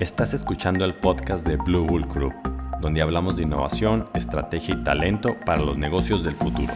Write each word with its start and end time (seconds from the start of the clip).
Estás 0.00 0.32
escuchando 0.32 0.84
el 0.84 0.94
podcast 0.94 1.44
de 1.44 1.56
Blue 1.56 1.84
Bull 1.84 2.06
Group, 2.06 2.32
donde 2.80 3.02
hablamos 3.02 3.36
de 3.36 3.42
innovación, 3.42 4.08
estrategia 4.14 4.76
y 4.76 4.84
talento 4.84 5.36
para 5.44 5.60
los 5.60 5.76
negocios 5.76 6.22
del 6.22 6.36
futuro. 6.36 6.72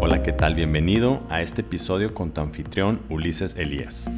Hola, 0.00 0.24
¿qué 0.24 0.32
tal? 0.32 0.56
Bienvenido 0.56 1.22
a 1.30 1.40
este 1.40 1.60
episodio 1.60 2.12
con 2.12 2.32
tu 2.32 2.40
anfitrión 2.40 3.00
Ulises 3.08 3.54
Elías. 3.56 4.08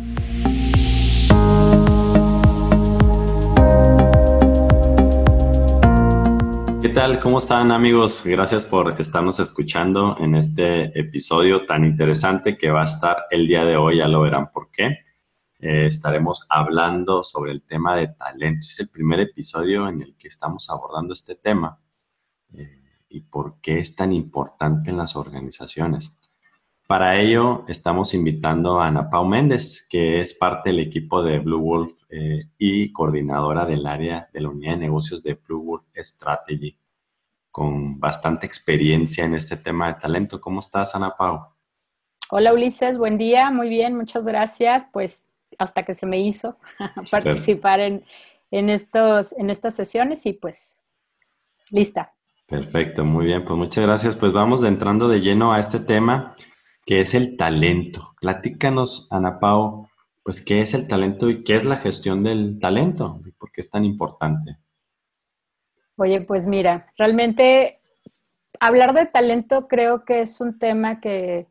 Tal? 6.91 7.21
¿Cómo 7.21 7.39
están 7.39 7.71
amigos? 7.71 8.23
Gracias 8.25 8.67
por 8.67 9.01
estarnos 9.01 9.39
escuchando 9.39 10.17
en 10.19 10.35
este 10.35 10.99
episodio 10.99 11.65
tan 11.65 11.85
interesante 11.85 12.59
que 12.59 12.71
va 12.71 12.81
a 12.81 12.85
estar 12.85 13.27
el 13.31 13.47
día 13.47 13.65
de 13.65 13.77
hoy, 13.77 13.99
ya 13.99 14.09
lo 14.09 14.23
verán 14.23 14.51
por 14.51 14.71
qué. 14.73 14.99
Eh, 15.61 15.87
estaremos 15.87 16.47
hablando 16.49 17.23
sobre 17.23 17.53
el 17.53 17.63
tema 17.63 17.97
de 17.97 18.09
talento. 18.09 18.63
Es 18.63 18.81
el 18.81 18.89
primer 18.89 19.21
episodio 19.21 19.89
en 19.89 20.03
el 20.03 20.17
que 20.17 20.29
estamos 20.29 20.69
abordando 20.69 21.13
este 21.13 21.37
tema 21.37 21.79
eh, 22.55 22.83
y 23.09 23.21
por 23.21 23.61
qué 23.61 23.79
es 23.79 23.95
tan 23.95 24.13
importante 24.13 24.91
en 24.91 24.97
las 24.97 25.15
organizaciones. 25.15 26.17
Para 26.91 27.21
ello, 27.21 27.65
estamos 27.69 28.15
invitando 28.15 28.81
a 28.81 28.89
Ana 28.89 29.09
Pau 29.09 29.25
Méndez, 29.25 29.87
que 29.89 30.21
es 30.21 30.35
parte 30.35 30.71
del 30.71 30.81
equipo 30.81 31.23
de 31.23 31.39
Blue 31.39 31.61
Wolf 31.61 31.93
eh, 32.09 32.47
y 32.59 32.91
coordinadora 32.91 33.65
del 33.65 33.87
área 33.87 34.29
de 34.33 34.41
la 34.41 34.49
unidad 34.49 34.73
de 34.73 34.79
negocios 34.79 35.23
de 35.23 35.35
Blue 35.35 35.63
Wolf 35.63 35.85
Strategy, 35.95 36.77
con 37.53 38.01
bastante 38.01 38.45
experiencia 38.45 39.25
en 39.25 39.37
este 39.37 39.57
tema 39.57 39.87
de 39.87 40.01
talento. 40.01 40.41
¿Cómo 40.41 40.59
estás, 40.59 40.93
Ana 40.97 41.15
Pau? 41.17 41.55
Hola, 42.29 42.53
Ulises. 42.53 42.99
Buen 42.99 43.19
día. 43.19 43.53
Muy 43.53 43.69
bien. 43.69 43.97
Muchas 43.97 44.27
gracias. 44.27 44.89
Pues 44.93 45.29
hasta 45.59 45.85
que 45.85 45.95
se 45.95 46.07
me 46.07 46.19
hizo 46.19 46.59
participar 47.13 47.79
en, 47.79 48.05
en, 48.51 48.69
estos, 48.69 49.33
en 49.39 49.51
estas 49.51 49.77
sesiones 49.77 50.27
y 50.27 50.33
pues 50.33 50.81
lista. 51.69 52.13
Perfecto, 52.49 53.05
muy 53.05 53.27
bien. 53.27 53.45
Pues 53.45 53.57
muchas 53.57 53.87
gracias. 53.87 54.17
Pues 54.17 54.33
vamos 54.33 54.65
entrando 54.65 55.07
de 55.07 55.21
lleno 55.21 55.53
a 55.53 55.61
este 55.61 55.79
tema 55.79 56.35
que 56.91 56.99
es 56.99 57.15
el 57.15 57.37
talento. 57.37 58.17
Platícanos, 58.21 59.07
Ana 59.13 59.39
Pao, 59.39 59.89
pues 60.25 60.41
qué 60.41 60.61
es 60.61 60.75
el 60.75 60.89
talento 60.89 61.31
y 61.31 61.45
qué 61.45 61.55
es 61.55 61.65
la 61.65 61.77
gestión 61.77 62.25
del 62.25 62.59
talento 62.59 63.21
y 63.25 63.31
por 63.31 63.53
qué 63.53 63.61
es 63.61 63.71
tan 63.71 63.85
importante. 63.85 64.57
Oye, 65.95 66.23
pues 66.23 66.49
mira, 66.49 66.93
realmente 66.99 67.77
hablar 68.59 68.93
de 68.93 69.07
talento 69.07 69.69
creo 69.69 70.05
que 70.05 70.23
es 70.23 70.41
un 70.41 70.59
tema 70.59 71.01
que 71.01 71.47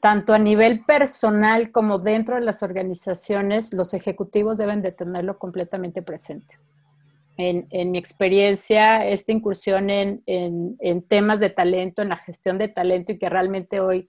tanto 0.00 0.32
a 0.32 0.38
nivel 0.38 0.84
personal 0.84 1.72
como 1.72 1.98
dentro 1.98 2.36
de 2.36 2.42
las 2.42 2.62
organizaciones, 2.62 3.72
los 3.72 3.94
ejecutivos 3.94 4.58
deben 4.58 4.80
de 4.80 4.92
tenerlo 4.92 5.40
completamente 5.40 6.02
presente. 6.02 6.56
En, 7.36 7.90
mi 7.90 7.98
experiencia, 7.98 9.04
esta 9.08 9.32
incursión 9.32 9.90
en, 9.90 10.22
en, 10.24 11.02
temas 11.02 11.40
de 11.40 11.50
talento, 11.50 12.00
en 12.00 12.10
la 12.10 12.16
gestión 12.16 12.58
de 12.58 12.68
talento 12.68 13.10
y 13.10 13.18
que 13.18 13.28
realmente 13.28 13.80
hoy 13.80 14.08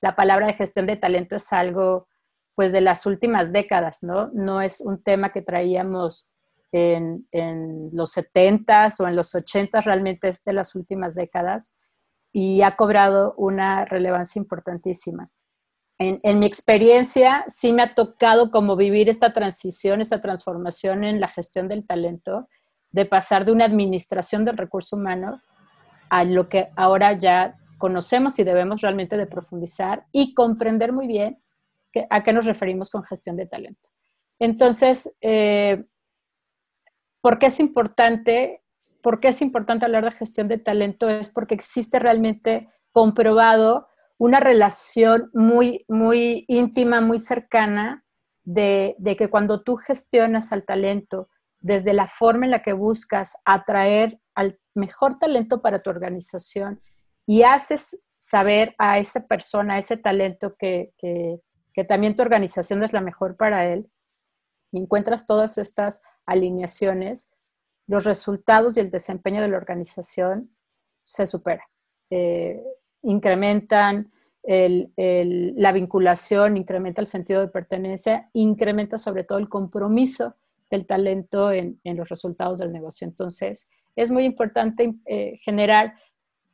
la 0.00 0.16
palabra 0.16 0.46
de 0.46 0.54
gestión 0.54 0.86
de 0.86 0.96
talento 0.96 1.36
es 1.36 1.52
algo 1.52 2.08
pues 2.54 2.72
de 2.72 2.80
las 2.80 3.04
últimas 3.04 3.52
décadas, 3.52 4.02
¿no? 4.02 4.30
No 4.32 4.62
es 4.62 4.80
un 4.80 5.02
tema 5.02 5.30
que 5.30 5.42
traíamos 5.42 6.32
en, 6.72 7.26
los 7.92 8.16
70s 8.16 9.00
o 9.00 9.08
en 9.08 9.16
los 9.16 9.34
80s, 9.34 9.84
realmente 9.84 10.28
es 10.28 10.42
de 10.44 10.52
las 10.52 10.74
últimas 10.74 11.14
décadas 11.14 11.76
y 12.32 12.62
ha 12.62 12.76
cobrado 12.76 13.34
una 13.36 13.84
relevancia 13.84 14.40
importantísima. 14.40 15.30
En, 15.98 16.18
en, 16.22 16.38
mi 16.38 16.46
experiencia, 16.46 17.44
sí 17.48 17.72
me 17.72 17.82
ha 17.82 17.94
tocado 17.94 18.50
como 18.50 18.76
vivir 18.76 19.08
esta 19.08 19.32
transición, 19.32 20.00
esta 20.00 20.20
transformación 20.20 21.04
en 21.04 21.20
la 21.20 21.28
gestión 21.28 21.68
del 21.68 21.86
talento, 21.86 22.48
de 22.90 23.06
pasar 23.06 23.44
de 23.44 23.52
una 23.52 23.64
administración 23.64 24.44
del 24.44 24.58
recurso 24.58 24.96
humano 24.96 25.40
a 26.10 26.24
lo 26.24 26.48
que 26.48 26.68
ahora 26.76 27.18
ya 27.18 27.56
conocemos 27.78 28.38
y 28.38 28.44
debemos 28.44 28.80
realmente 28.80 29.24
profundizar 29.26 30.06
y 30.12 30.34
comprender 30.34 30.92
muy 30.92 31.06
bien 31.06 31.42
a 32.10 32.22
qué 32.22 32.32
nos 32.32 32.44
referimos 32.44 32.90
con 32.90 33.04
gestión 33.04 33.36
de 33.36 33.46
talento. 33.46 33.88
Entonces, 34.38 35.16
eh, 35.20 35.84
¿por 37.20 37.38
qué 37.38 37.46
es 37.46 37.60
importante? 37.60 38.62
¿Por 39.02 39.20
qué 39.20 39.28
es 39.28 39.40
importante 39.40 39.86
hablar 39.86 40.04
de 40.04 40.12
gestión 40.12 40.48
de 40.48 40.58
talento? 40.58 41.08
Es 41.08 41.30
porque 41.30 41.54
existe 41.54 41.98
realmente 41.98 42.68
comprobado 42.92 43.88
una 44.18 44.40
relación 44.40 45.30
muy, 45.34 45.84
muy 45.88 46.44
íntima, 46.48 47.00
muy 47.00 47.18
cercana 47.18 48.04
de, 48.44 48.94
de 48.98 49.16
que 49.16 49.28
cuando 49.28 49.62
tú 49.62 49.76
gestionas 49.76 50.52
al 50.52 50.64
talento 50.64 51.28
desde 51.60 51.92
la 51.92 52.08
forma 52.08 52.46
en 52.46 52.52
la 52.52 52.62
que 52.62 52.72
buscas 52.72 53.36
atraer 53.44 54.20
al 54.34 54.58
mejor 54.74 55.18
talento 55.18 55.62
para 55.62 55.80
tu 55.80 55.90
organización, 55.90 56.80
y 57.26 57.42
haces 57.42 58.02
saber 58.16 58.74
a 58.78 58.98
esa 58.98 59.26
persona, 59.26 59.74
a 59.74 59.78
ese 59.78 59.96
talento 59.96 60.56
que, 60.56 60.92
también 61.88 62.16
tu 62.16 62.22
organización 62.22 62.82
es 62.82 62.92
la 62.92 63.02
mejor 63.02 63.36
para 63.36 63.66
él, 63.66 63.90
y 64.72 64.80
encuentras 64.80 65.26
todas 65.26 65.58
estas 65.58 66.02
alineaciones, 66.24 67.34
los 67.86 68.04
resultados 68.04 68.76
y 68.76 68.80
el 68.80 68.90
desempeño 68.90 69.42
de 69.42 69.48
la 69.48 69.56
organización 69.56 70.56
se 71.04 71.26
supera. 71.26 71.68
Eh, 72.10 72.62
incrementan 73.02 74.10
la 74.46 75.72
vinculación, 75.72 76.56
incrementa 76.56 77.00
el 77.00 77.08
sentido 77.08 77.40
de 77.40 77.48
pertenencia, 77.48 78.30
incrementa 78.32 78.96
sobre 78.96 79.24
todo 79.24 79.38
el 79.38 79.48
compromiso 79.48 80.36
del 80.70 80.86
talento 80.86 81.50
en, 81.50 81.80
los 81.84 82.08
resultados 82.08 82.58
del 82.58 82.72
negocio. 82.72 83.06
Entonces, 83.06 83.68
es 83.96 84.10
muy 84.10 84.24
importante 84.24 84.94
eh, 85.06 85.38
generar 85.42 85.94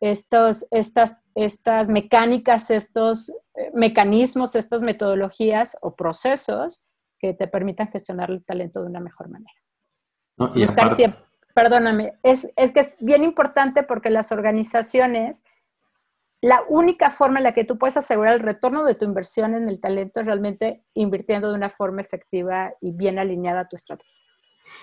estos, 0.02 0.66
estas, 0.72 1.22
estas 1.36 1.88
mecánicas, 1.88 2.72
estos 2.72 3.30
eh, 3.54 3.70
mecanismos, 3.72 4.56
estas 4.56 4.82
metodologías 4.82 5.78
o 5.80 5.94
procesos 5.94 6.84
que 7.20 7.34
te 7.34 7.46
permitan 7.46 7.86
gestionar 7.86 8.32
el 8.32 8.44
talento 8.44 8.80
de 8.80 8.88
una 8.88 8.98
mejor 8.98 9.28
manera. 9.28 9.54
Buscar 10.36 10.90
siempre, 10.90 11.20
perdóname, 11.54 12.14
es, 12.24 12.52
es 12.56 12.72
que 12.72 12.80
es 12.80 12.96
bien 12.98 13.22
importante 13.22 13.84
porque 13.84 14.10
las 14.10 14.32
organizaciones, 14.32 15.44
la 16.40 16.64
única 16.69 17.10
forma 17.10 17.38
en 17.38 17.44
la 17.44 17.54
que 17.54 17.62
tú 17.62 17.78
puedes 17.78 17.96
asegurar 17.96 18.34
el 18.34 18.40
retorno 18.40 18.84
de 18.84 18.96
tu 18.96 19.04
inversión 19.04 19.54
en 19.54 19.69
el 19.69 19.80
talento 19.80 20.19
es 20.19 20.26
realmente 20.26 20.82
invirtiendo 20.94 21.48
de 21.48 21.54
una 21.54 21.70
forma 21.70 22.02
efectiva 22.02 22.74
y 22.80 22.90
bien 22.90 23.20
alineada 23.20 23.60
a 23.60 23.69
tu 23.69 23.76
estrategia. 23.76 24.24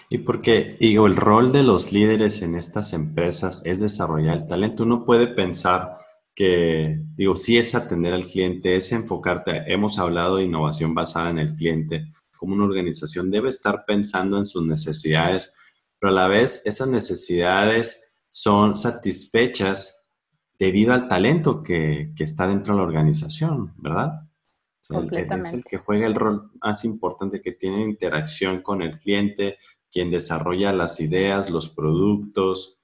Y 0.09 0.19
porque, 0.19 0.77
digo, 0.79 1.05
el 1.05 1.15
rol 1.15 1.51
de 1.51 1.63
los 1.63 1.91
líderes 1.91 2.41
en 2.41 2.55
estas 2.55 2.93
empresas 2.93 3.61
es 3.65 3.79
desarrollar 3.79 4.37
el 4.37 4.47
talento. 4.47 4.83
Uno 4.83 5.05
puede 5.05 5.27
pensar 5.27 5.99
que, 6.33 7.03
digo, 7.15 7.37
sí 7.37 7.57
es 7.57 7.75
atender 7.75 8.13
al 8.13 8.23
cliente, 8.23 8.75
es 8.75 8.91
enfocarte. 8.91 9.71
Hemos 9.71 9.99
hablado 9.99 10.37
de 10.37 10.43
innovación 10.43 10.95
basada 10.95 11.29
en 11.29 11.37
el 11.37 11.53
cliente. 11.53 12.11
Como 12.37 12.55
una 12.55 12.65
organización 12.65 13.29
debe 13.29 13.49
estar 13.49 13.83
pensando 13.85 14.37
en 14.37 14.45
sus 14.45 14.65
necesidades, 14.65 15.53
pero 15.99 16.11
a 16.11 16.15
la 16.15 16.27
vez 16.27 16.63
esas 16.65 16.87
necesidades 16.87 18.13
son 18.29 18.77
satisfechas 18.77 20.07
debido 20.57 20.93
al 20.93 21.07
talento 21.07 21.61
que, 21.61 22.13
que 22.15 22.23
está 22.23 22.47
dentro 22.47 22.73
de 22.73 22.79
la 22.79 22.87
organización, 22.87 23.73
¿verdad? 23.77 24.28
Es 24.89 25.53
el 25.53 25.63
que 25.63 25.77
juega 25.77 26.07
el 26.07 26.15
rol 26.15 26.51
más 26.61 26.83
importante, 26.83 27.41
que 27.41 27.51
tiene 27.51 27.83
interacción 27.83 28.61
con 28.63 28.81
el 28.81 28.99
cliente, 28.99 29.57
quien 29.91 30.09
desarrolla 30.09 30.73
las 30.73 30.99
ideas, 30.99 31.49
los 31.49 31.69
productos, 31.69 32.79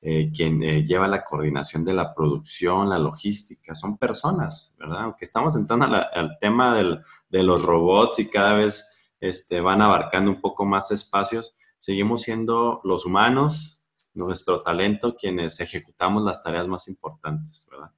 eh, 0.00 0.30
quien 0.34 0.62
eh, 0.62 0.84
lleva 0.84 1.06
la 1.06 1.22
coordinación 1.24 1.84
de 1.84 1.94
la 1.94 2.12
producción, 2.12 2.90
la 2.90 2.98
logística, 2.98 3.74
son 3.74 3.96
personas, 3.98 4.74
¿verdad? 4.78 5.04
Aunque 5.04 5.24
estamos 5.24 5.56
entrando 5.56 5.86
al 5.86 6.36
tema 6.40 6.74
de 6.74 7.42
los 7.42 7.62
robots 7.62 8.18
y 8.18 8.28
cada 8.28 8.54
vez 8.54 9.12
este, 9.20 9.60
van 9.60 9.80
abarcando 9.80 10.30
un 10.32 10.40
poco 10.40 10.64
más 10.64 10.90
espacios, 10.90 11.56
seguimos 11.78 12.22
siendo 12.22 12.80
los 12.84 13.06
humanos, 13.06 13.86
nuestro 14.12 14.62
talento, 14.62 15.16
quienes 15.16 15.60
ejecutamos 15.60 16.24
las 16.24 16.42
tareas 16.42 16.66
más 16.66 16.88
importantes, 16.88 17.68
¿verdad? 17.70 17.90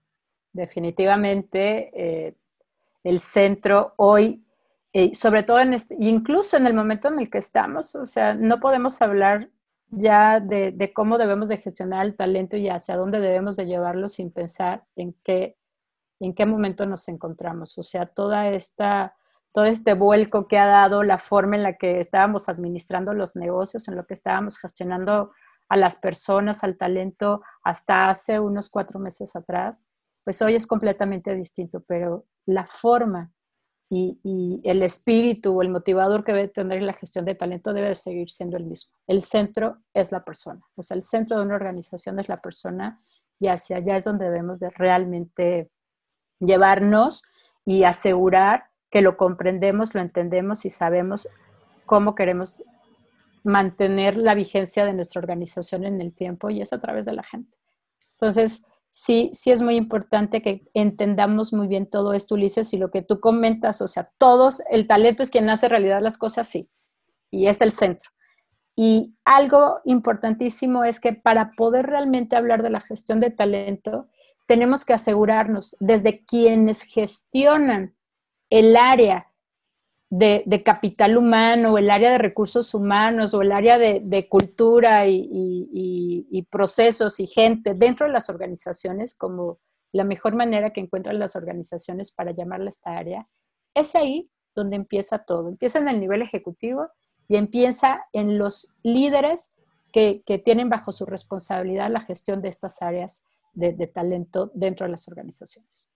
Definitivamente. 0.52 1.90
Eh, 1.94 2.36
el 3.06 3.20
centro 3.20 3.94
hoy, 3.96 4.44
eh, 4.92 5.14
sobre 5.14 5.44
todo 5.44 5.60
en 5.60 5.74
este, 5.74 5.96
incluso 6.00 6.56
en 6.56 6.66
el 6.66 6.74
momento 6.74 7.06
en 7.06 7.20
el 7.20 7.30
que 7.30 7.38
estamos, 7.38 7.94
o 7.94 8.04
sea, 8.04 8.34
no 8.34 8.58
podemos 8.58 9.00
hablar 9.00 9.48
ya 9.90 10.40
de, 10.40 10.92
cómo 10.92 11.16
debemos 11.16 11.48
de 11.48 11.58
gestionar 11.58 12.04
el 12.04 12.16
talento 12.16 12.56
y 12.56 12.68
hacia 12.68 12.96
dónde 12.96 13.20
debemos 13.20 13.54
de 13.54 13.66
llevarlo 13.66 14.08
sin 14.08 14.32
pensar 14.32 14.84
en 14.96 15.14
qué, 15.22 15.56
en 16.18 16.34
qué 16.34 16.46
momento 16.46 16.84
nos 16.84 17.08
encontramos. 17.08 17.78
O 17.78 17.84
sea, 17.84 18.06
toda 18.06 18.48
esta, 18.48 19.14
todo 19.52 19.66
este 19.66 19.94
vuelco 19.94 20.48
que 20.48 20.58
ha 20.58 20.66
dado 20.66 21.04
la 21.04 21.18
forma 21.18 21.54
en 21.54 21.62
la 21.62 21.76
que 21.76 22.00
estábamos 22.00 22.48
administrando 22.48 23.14
los 23.14 23.36
negocios, 23.36 23.86
en 23.86 23.94
lo 23.94 24.04
que 24.04 24.14
estábamos 24.14 24.58
gestionando 24.58 25.30
a 25.68 25.76
las 25.76 25.96
personas, 25.96 26.64
al 26.64 26.76
talento, 26.76 27.42
hasta 27.62 28.08
hace 28.08 28.40
unos 28.40 28.68
cuatro 28.68 28.98
meses 28.98 29.36
atrás, 29.36 29.88
pues 30.26 30.42
hoy 30.42 30.56
es 30.56 30.66
completamente 30.66 31.32
distinto, 31.36 31.84
pero 31.86 32.26
la 32.46 32.66
forma 32.66 33.30
y, 33.88 34.60
el 34.64 34.82
espíritu 34.82 35.56
o 35.56 35.62
el 35.62 35.68
motivador 35.68 36.24
que 36.24 36.32
debe 36.32 36.48
tener 36.48 36.82
la 36.82 36.94
gestión 36.94 37.24
de 37.24 37.36
talento 37.36 37.72
debe 37.72 37.94
seguir 37.94 38.28
siendo 38.28 38.56
el 38.56 38.64
mismo. 38.64 38.92
El 39.06 39.22
centro 39.22 39.78
es 39.94 40.10
la 40.10 40.24
persona, 40.24 40.60
o 40.74 40.82
sea, 40.82 40.96
el 40.96 41.02
centro 41.02 41.36
de 41.36 41.44
una 41.44 41.54
organización 41.54 42.18
es 42.18 42.28
la 42.28 42.38
persona 42.38 43.00
y 43.38 43.46
hacia 43.46 43.76
allá 43.76 43.94
es 43.94 44.02
donde 44.02 44.24
debemos 44.24 44.58
de 44.58 44.70
realmente 44.70 45.70
llevarnos 46.40 47.22
y 47.64 47.84
asegurar 47.84 48.64
que 48.90 49.02
lo 49.02 49.16
comprendemos, 49.16 49.94
lo 49.94 50.00
entendemos 50.00 50.64
y 50.64 50.70
sabemos 50.70 51.28
cómo 51.84 52.16
queremos 52.16 52.64
mantener 53.44 54.18
la 54.18 54.34
vigencia 54.34 54.84
de 54.84 54.92
nuestra 54.92 55.20
organización 55.20 55.84
en 55.84 56.00
el 56.00 56.16
tiempo 56.16 56.50
y 56.50 56.62
es 56.62 56.72
a 56.72 56.80
través 56.80 57.06
de 57.06 57.12
la 57.12 57.22
gente. 57.22 57.56
Entonces, 58.14 58.66
sí, 58.96 59.30
sí 59.34 59.50
es 59.50 59.60
muy 59.60 59.76
importante 59.76 60.40
que 60.40 60.66
entendamos 60.72 61.52
muy 61.52 61.66
bien 61.66 61.84
todo 61.84 62.14
esto, 62.14 62.34
Ulises, 62.34 62.72
y 62.72 62.78
lo 62.78 62.90
que 62.90 63.02
tú 63.02 63.20
comentas, 63.20 63.82
o 63.82 63.88
sea, 63.88 64.10
todos, 64.16 64.62
el 64.70 64.86
talento 64.86 65.22
es 65.22 65.28
quien 65.28 65.50
hace 65.50 65.68
realidad 65.68 66.00
las 66.00 66.16
cosas, 66.16 66.48
sí, 66.48 66.70
y 67.30 67.48
es 67.48 67.60
el 67.60 67.72
centro. 67.72 68.10
Y 68.74 69.14
algo 69.26 69.80
importantísimo 69.84 70.82
es 70.82 70.98
que 70.98 71.12
para 71.12 71.50
poder 71.58 71.86
realmente 71.86 72.36
hablar 72.36 72.62
de 72.62 72.70
la 72.70 72.80
gestión 72.80 73.20
de 73.20 73.30
talento, 73.30 74.08
tenemos 74.46 74.86
que 74.86 74.94
asegurarnos 74.94 75.76
desde 75.78 76.24
quienes 76.24 76.82
gestionan 76.82 77.94
el 78.48 78.76
área 78.76 79.25
de, 80.08 80.62
capital 80.64 81.16
humano, 81.16 81.78
el 81.78 81.90
área 81.90 82.12
de 82.12 82.18
recursos 82.18 82.74
humanos 82.74 83.34
o 83.34 83.42
el 83.42 83.52
área 83.52 83.78
de, 83.78 84.28
cultura 84.28 85.06
y, 85.06 86.46
procesos 86.50 87.20
y 87.20 87.26
gente 87.26 87.74
dentro 87.74 88.06
de 88.06 88.12
las 88.12 88.30
organizaciones, 88.30 89.16
como 89.16 89.58
la 89.92 90.04
mejor 90.04 90.34
manera 90.34 90.72
que 90.72 90.80
encuentran 90.80 91.18
las 91.18 91.36
organizaciones 91.36 92.12
para 92.12 92.32
llamarla 92.32 92.70
esta 92.70 92.96
área, 92.96 93.28
es 93.74 93.94
ahí 93.94 94.30
donde 94.54 94.76
empieza 94.76 95.24
todo. 95.24 95.48
Empieza 95.48 95.78
en 95.78 95.88
el 95.88 96.00
nivel 96.00 96.22
ejecutivo 96.22 96.88
y 97.28 97.36
empieza 97.36 98.06
en 98.12 98.38
los 98.38 98.74
líderes 98.82 99.54
que, 99.92 100.22
tienen 100.44 100.68
bajo 100.68 100.92
su 100.92 101.06
responsabilidad 101.06 101.90
la 101.90 102.02
gestión 102.02 102.42
de 102.42 102.48
estas 102.48 102.82
áreas 102.82 103.26
de 103.54 103.86
talento 103.86 104.50
dentro 104.54 104.84
de 104.84 104.92
las 104.92 105.08
organizaciones. 105.08 105.88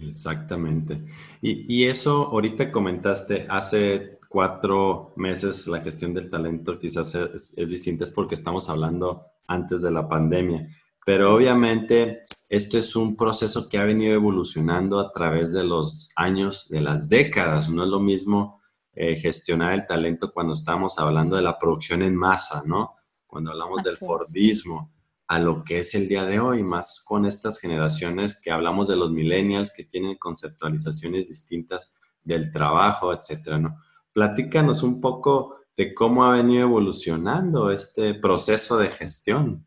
Exactamente. 0.00 1.04
Y, 1.40 1.84
eso 1.84 2.26
ahorita 2.26 2.70
comentaste, 2.70 3.46
hace 3.48 4.18
cuatro 4.28 5.12
meses 5.16 5.66
la 5.66 5.80
gestión 5.80 6.12
del 6.12 6.28
talento 6.28 6.78
quizás 6.78 7.14
es, 7.14 7.56
distinta, 7.56 8.04
es 8.04 8.10
porque 8.10 8.34
estamos 8.34 8.68
hablando 8.68 9.26
antes 9.46 9.82
de 9.82 9.90
la 9.90 10.08
pandemia, 10.08 10.68
pero 11.04 11.34
obviamente 11.34 12.22
esto 12.48 12.78
es 12.78 12.96
un 12.96 13.16
proceso 13.16 13.68
que 13.68 13.78
ha 13.78 13.84
venido 13.84 14.14
evolucionando 14.14 14.98
a 14.98 15.12
través 15.12 15.52
de 15.52 15.64
los 15.64 16.10
años, 16.16 16.68
de 16.68 16.80
las 16.80 17.08
décadas. 17.08 17.68
No 17.68 17.84
es 17.84 17.88
lo 17.88 18.00
mismo 18.00 18.60
eh, 18.92 19.16
gestionar 19.16 19.72
el 19.72 19.86
talento 19.86 20.32
cuando 20.32 20.52
estamos 20.52 20.98
hablando 20.98 21.36
de 21.36 21.42
la 21.42 21.58
producción 21.58 22.02
en 22.02 22.16
masa, 22.16 22.62
¿no? 22.66 22.96
Cuando 23.26 23.50
hablamos 23.50 23.84
del 23.84 23.96
Fordismo 23.96 24.95
a 25.28 25.38
lo 25.38 25.64
que 25.64 25.78
es 25.78 25.94
el 25.94 26.08
día 26.08 26.24
de 26.24 26.38
hoy, 26.38 26.62
más 26.62 27.02
con 27.04 27.26
estas 27.26 27.58
generaciones 27.58 28.40
que 28.40 28.50
hablamos 28.50 28.88
de 28.88 28.96
los 28.96 29.10
millennials 29.10 29.72
que 29.72 29.84
tienen 29.84 30.16
conceptualizaciones 30.16 31.28
distintas 31.28 31.94
del 32.22 32.52
trabajo, 32.52 33.12
etcétera, 33.12 33.58
¿no? 33.58 33.76
Platícanos 34.12 34.82
un 34.82 35.00
poco 35.00 35.56
de 35.76 35.94
cómo 35.94 36.24
ha 36.24 36.36
venido 36.36 36.62
evolucionando 36.62 37.70
este 37.70 38.14
proceso 38.14 38.78
de 38.78 38.88
gestión. 38.88 39.66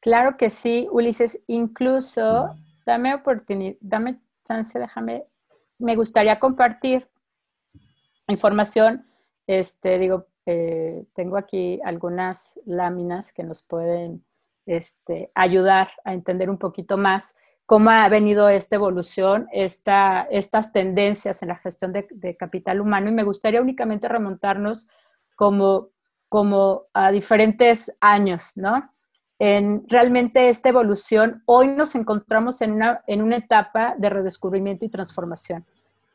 Claro 0.00 0.36
que 0.36 0.48
sí, 0.48 0.86
Ulises. 0.92 1.42
Incluso, 1.48 2.54
dame 2.86 3.14
oportunidad, 3.14 3.76
dame 3.80 4.20
chance, 4.44 4.78
déjame, 4.78 5.24
me 5.78 5.96
gustaría 5.96 6.38
compartir 6.38 7.08
información, 8.28 9.06
este, 9.46 9.98
digo, 9.98 10.26
eh, 10.46 11.04
tengo 11.14 11.36
aquí 11.36 11.80
algunas 11.84 12.58
láminas 12.64 13.32
que 13.32 13.42
nos 13.42 13.62
pueden 13.62 14.24
este, 14.68 15.32
ayudar 15.34 15.90
a 16.04 16.12
entender 16.12 16.50
un 16.50 16.58
poquito 16.58 16.96
más 16.96 17.38
cómo 17.66 17.90
ha 17.90 18.08
venido 18.08 18.48
esta 18.48 18.76
evolución, 18.76 19.46
estas 19.52 20.72
tendencias 20.72 21.42
en 21.42 21.48
la 21.48 21.56
gestión 21.56 21.92
de, 21.92 22.36
capital 22.36 22.80
humano 22.80 23.08
y 23.08 23.12
me 23.12 23.24
gustaría 23.24 23.60
únicamente 23.60 24.08
remontarnos 24.08 24.88
como, 25.36 25.90
como 26.28 26.84
a 26.94 27.10
diferentes 27.10 27.96
años, 28.00 28.56
¿no? 28.56 28.90
En 29.38 29.84
realmente 29.88 30.48
esta 30.48 30.68
evolución, 30.68 31.42
hoy 31.46 31.68
nos 31.68 31.94
encontramos 31.94 32.60
en 32.62 32.72
una, 32.72 33.02
en 33.06 33.22
una 33.22 33.36
etapa 33.36 33.94
de 33.96 34.10
redescubrimiento 34.10 34.84
y 34.84 34.88
transformación 34.88 35.64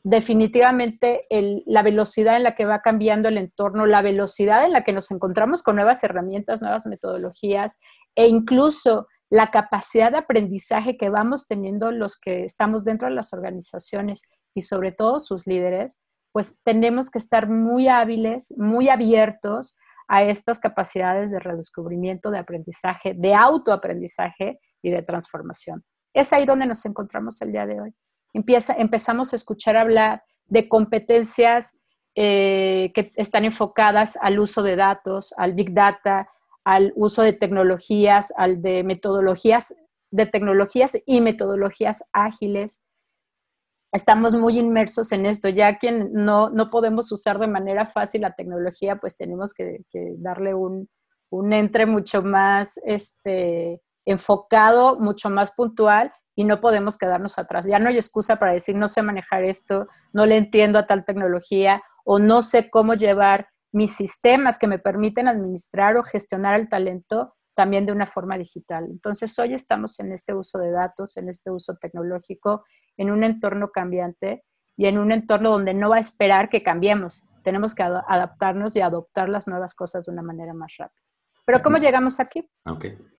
definitivamente 0.03 1.21
la 1.65 1.81
velocidad 1.81 2.35
en 2.35 2.43
la 2.43 2.55
que 2.55 2.65
va 2.65 2.81
cambiando 2.81 3.29
el 3.29 3.37
entorno, 3.37 3.85
la 3.85 4.01
velocidad 4.01 4.65
en 4.65 4.73
la 4.73 4.83
que 4.83 4.91
nos 4.91 5.09
encontramos 5.11 5.63
con 5.63 5.77
nuevas 5.77 6.03
herramientas, 6.03 6.61
nuevas 6.61 6.85
metodologías 6.85 7.79
e 8.15 8.27
incluso 8.27 9.07
la 9.29 9.49
capacidad 9.49 10.11
de 10.11 10.17
aprendizaje 10.17 10.97
que 10.97 11.09
vamos 11.09 11.47
teniendo 11.47 11.91
los 11.91 12.19
que 12.19 12.43
estamos 12.43 12.83
dentro 12.83 13.07
de 13.07 13.15
las 13.15 13.33
organizaciones 13.33 14.23
y 14.53 14.61
sobre 14.61 14.91
todo 14.91 15.19
sus 15.19 15.47
líderes, 15.47 15.99
pues 16.33 16.61
tenemos 16.63 17.09
que 17.09 17.17
estar 17.17 17.49
muy 17.49 17.87
hábiles, 17.87 18.53
muy 18.57 18.89
abiertos 18.89 19.77
a 20.09 20.23
estas 20.23 20.59
capacidades 20.59 21.31
de 21.31 21.39
redescubrimiento, 21.39 22.29
de 22.29 22.39
aprendizaje, 22.39 23.13
de 23.15 23.33
autoaprendizaje 23.33 24.59
y 24.81 24.91
de 24.91 25.01
transformación. 25.01 25.83
Es 26.13 26.33
ahí 26.33 26.45
donde 26.45 26.65
nos 26.65 26.85
encontramos 26.85 27.41
el 27.41 27.53
día 27.53 27.65
de 27.65 27.79
hoy 27.79 27.95
empezamos 28.33 29.33
a 29.33 29.35
escuchar 29.35 29.77
hablar 29.77 30.23
de 30.47 30.67
competencias 30.67 31.79
eh, 32.15 32.91
que 32.93 33.11
están 33.15 33.45
enfocadas 33.45 34.17
al 34.21 34.39
uso 34.39 34.61
de 34.61 34.75
datos, 34.75 35.33
al 35.37 35.53
big 35.53 35.73
data, 35.73 36.27
al 36.63 36.93
uso 36.95 37.21
de 37.23 37.33
tecnologías, 37.33 38.33
al 38.37 38.61
de 38.61 38.83
metodologías, 38.83 39.75
de 40.11 40.25
tecnologías 40.25 40.97
y 41.05 41.21
metodologías 41.21 42.09
ágiles. 42.13 42.85
Estamos 43.91 44.35
muy 44.35 44.59
inmersos 44.59 45.11
en 45.11 45.25
esto. 45.25 45.49
Ya 45.49 45.77
quien 45.77 46.13
no, 46.13 46.49
no 46.49 46.69
podemos 46.69 47.11
usar 47.11 47.39
de 47.39 47.47
manera 47.47 47.87
fácil 47.87 48.21
la 48.21 48.35
tecnología, 48.35 48.97
pues 48.97 49.17
tenemos 49.17 49.53
que, 49.53 49.83
darle 50.17 50.53
un, 50.53 50.89
un, 51.31 51.53
entre 51.53 51.85
mucho 51.85 52.21
más 52.21 52.79
este, 52.85 53.81
enfocado, 54.05 54.99
mucho 54.99 55.29
más 55.29 55.51
puntual 55.53 56.11
y 56.35 56.43
no 56.43 56.59
podemos 56.59 56.97
quedarnos 56.97 57.37
atrás. 57.37 57.65
Ya 57.67 57.79
no 57.79 57.89
hay 57.89 57.95
excusa 57.95 58.37
para 58.37 58.53
decir 58.53 58.75
no 58.75 58.87
sé 58.87 59.01
manejar 59.01 59.43
esto, 59.43 59.87
no 60.13 60.25
le 60.25 60.37
entiendo 60.37 60.79
a 60.79 60.85
tal 60.85 61.05
tecnología 61.05 61.81
o 62.03 62.19
no 62.19 62.41
sé 62.41 62.69
cómo 62.69 62.95
llevar 62.95 63.47
mis 63.71 63.95
sistemas 63.95 64.59
que 64.59 64.67
me 64.67 64.79
permiten 64.79 65.27
administrar 65.27 65.97
o 65.97 66.03
gestionar 66.03 66.59
el 66.59 66.69
talento 66.69 67.35
también 67.55 67.85
de 67.85 67.91
una 67.91 68.05
forma 68.05 68.37
digital. 68.37 68.85
Entonces, 68.89 69.37
hoy 69.39 69.53
estamos 69.53 69.99
en 69.99 70.11
este 70.11 70.33
uso 70.33 70.57
de 70.59 70.71
datos, 70.71 71.17
en 71.17 71.29
este 71.29 71.51
uso 71.51 71.75
tecnológico, 71.75 72.65
en 72.97 73.11
un 73.11 73.23
entorno 73.23 73.69
cambiante 73.71 74.43
y 74.75 74.85
en 74.85 74.97
un 74.97 75.11
entorno 75.11 75.51
donde 75.51 75.73
no 75.73 75.89
va 75.89 75.97
a 75.97 75.99
esperar 75.99 76.49
que 76.49 76.63
cambiemos. 76.63 77.25
Tenemos 77.43 77.75
que 77.75 77.83
adaptarnos 77.83 78.75
y 78.75 78.81
adoptar 78.81 79.29
las 79.29 79.47
nuevas 79.47 79.75
cosas 79.75 80.05
de 80.05 80.11
una 80.11 80.21
manera 80.21 80.53
más 80.53 80.75
rápida. 80.77 81.03
Pero 81.45 81.61
¿cómo 81.61 81.77
llegamos 81.77 82.19
aquí? 82.19 82.41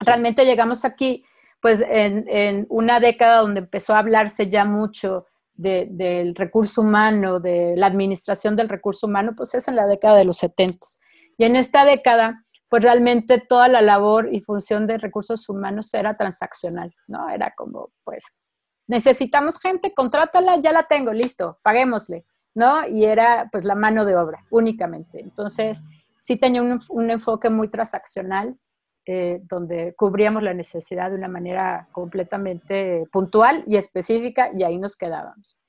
Realmente 0.00 0.44
llegamos 0.44 0.84
aquí 0.84 1.24
pues 1.64 1.82
en, 1.88 2.66
una 2.68 3.00
década 3.00 3.38
donde 3.38 3.60
empezó 3.60 3.94
a 3.94 4.00
hablarse 4.00 4.50
ya 4.50 4.66
mucho 4.66 5.24
del 5.54 6.34
recurso 6.34 6.82
humano, 6.82 7.40
de 7.40 7.74
la 7.74 7.86
administración 7.86 8.54
del 8.54 8.68
recurso 8.68 9.06
humano, 9.06 9.32
pues 9.34 9.54
es 9.54 9.66
en 9.66 9.76
la 9.76 9.86
década 9.86 10.18
de 10.18 10.26
los 10.26 10.36
70. 10.36 10.76
Y 11.38 11.44
en 11.44 11.56
esta 11.56 11.86
década, 11.86 12.44
pues 12.68 12.82
realmente 12.82 13.38
toda 13.38 13.68
la 13.68 13.80
labor 13.80 14.28
y 14.30 14.42
función 14.42 14.86
de 14.86 14.98
recursos 14.98 15.48
humanos 15.48 15.94
era 15.94 16.18
transaccional, 16.18 16.94
¿no? 17.06 17.30
Era 17.30 17.54
como, 17.56 17.86
pues, 18.04 18.26
necesitamos 18.86 19.58
gente, 19.58 19.94
contrátala, 19.94 20.60
ya 20.60 20.70
la 20.70 20.82
tengo, 20.82 21.14
listo, 21.14 21.60
paguémosle, 21.62 22.26
¿no? 22.52 22.86
Y 22.86 23.06
era 23.06 23.48
pues 23.50 23.64
la 23.64 23.74
mano 23.74 24.04
de 24.04 24.16
obra 24.18 24.44
únicamente. 24.50 25.18
Entonces, 25.18 25.82
sí 26.18 26.36
tenía 26.36 26.60
un, 26.60 26.78
un 26.90 27.10
enfoque 27.10 27.48
muy 27.48 27.68
transaccional 27.68 28.54
eh, 29.06 29.40
donde 29.44 29.94
cubríamos 29.96 30.42
la 30.42 30.54
necesidad 30.54 31.10
de 31.10 31.16
una 31.16 31.28
manera 31.28 31.88
completamente 31.92 33.04
puntual 33.12 33.62
y 33.66 33.76
específica 33.76 34.50
y 34.54 34.62
ahí 34.62 34.78
nos 34.78 34.96
quedábamos. 34.96 35.60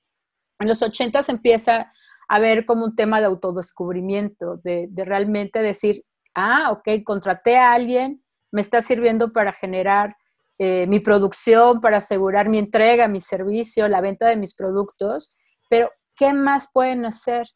En 0.60 0.70
los 0.70 0.82
80 0.82 1.20
empieza 1.27 1.92
a 2.27 2.39
ver 2.39 2.65
como 2.65 2.86
un 2.86 2.96
tema 2.96 3.20
de 3.20 3.25
autodescubrimiento, 3.25 4.58
de, 4.63 4.89
realmente 4.96 5.62
decir, 5.62 6.04
ah, 6.34 6.72
ok, 6.72 7.04
contraté 7.04 7.58
a 7.58 7.74
alguien, 7.74 8.24
me 8.51 8.62
está 8.62 8.82
sirviendo 8.82 9.34
para 9.34 9.51
generar 9.51 10.15
eh, 10.58 10.88
mi 10.88 11.01
producción, 11.01 11.82
para 11.82 11.98
asegurar 11.98 12.48
mi 12.48 12.58
entrega, 12.58 13.10
mi 13.10 13.20
servicio, 13.20 13.89
la 13.89 14.00
venta 14.01 14.27
de 14.27 14.38
mis 14.38 14.56
productos, 14.56 15.36
pero 15.70 15.92
¿qué 16.15 16.34
más 16.34 16.72
pueden 16.74 17.06
hacer? 17.06 17.48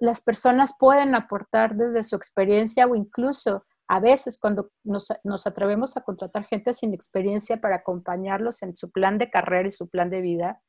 las 0.00 0.24
personas 0.24 0.74
pueden 0.76 1.14
aportar 1.14 1.76
desde 1.76 2.02
su 2.02 2.16
experiencia 2.16 2.86
o 2.86 2.96
incluso 2.96 3.64
a 3.88 4.00
veces 4.00 4.38
cuando 4.38 4.70
nos, 4.84 5.10
atrevemos 5.46 5.96
a 5.96 6.02
contratar 6.02 6.44
gente 6.44 6.72
sin 6.72 6.92
experiencia 6.92 7.60
para 7.60 7.76
acompañarlos 7.76 8.62
en 8.62 8.76
su 8.76 8.90
plan 8.90 9.18
de 9.18 9.30
carrera 9.30 9.68
y 9.68 9.72
su 9.72 9.88
plan 9.88 10.10
de 10.10 10.20
vida, 10.20 10.60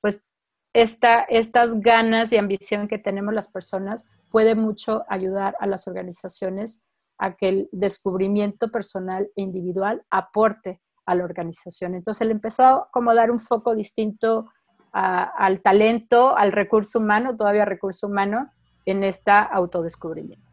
pues 0.00 0.24
esta, 0.72 1.22
estas 1.22 1.80
ganas 1.80 2.32
y 2.32 2.36
ambición 2.36 2.86
que 2.86 2.98
tenemos 2.98 3.34
las 3.34 3.50
personas 3.50 4.08
puede 4.30 4.54
mucho 4.54 5.04
ayudar 5.08 5.56
a 5.58 5.66
las 5.66 5.88
organizaciones 5.88 6.86
a 7.18 7.34
que 7.34 7.48
el 7.48 7.68
descubrimiento 7.72 8.70
personal 8.70 9.28
e 9.34 9.42
individual 9.42 10.04
aporte 10.10 10.80
a 11.06 11.16
la 11.16 11.24
organización. 11.24 11.94
Entonces 11.94 12.22
él 12.22 12.30
empezó 12.30 12.64
a 12.64 12.88
como 12.92 13.12
dar 13.14 13.32
un 13.32 13.40
foco 13.40 13.74
distinto 13.74 14.48
al 14.92 15.60
talento, 15.60 16.36
al 16.36 16.52
recurso 16.52 16.98
humano, 16.98 17.36
todavía 17.36 17.64
recurso 17.64 18.06
humano, 18.06 18.50
en 18.86 19.04
esta 19.04 19.40
autodescubrimiento. 19.40 20.49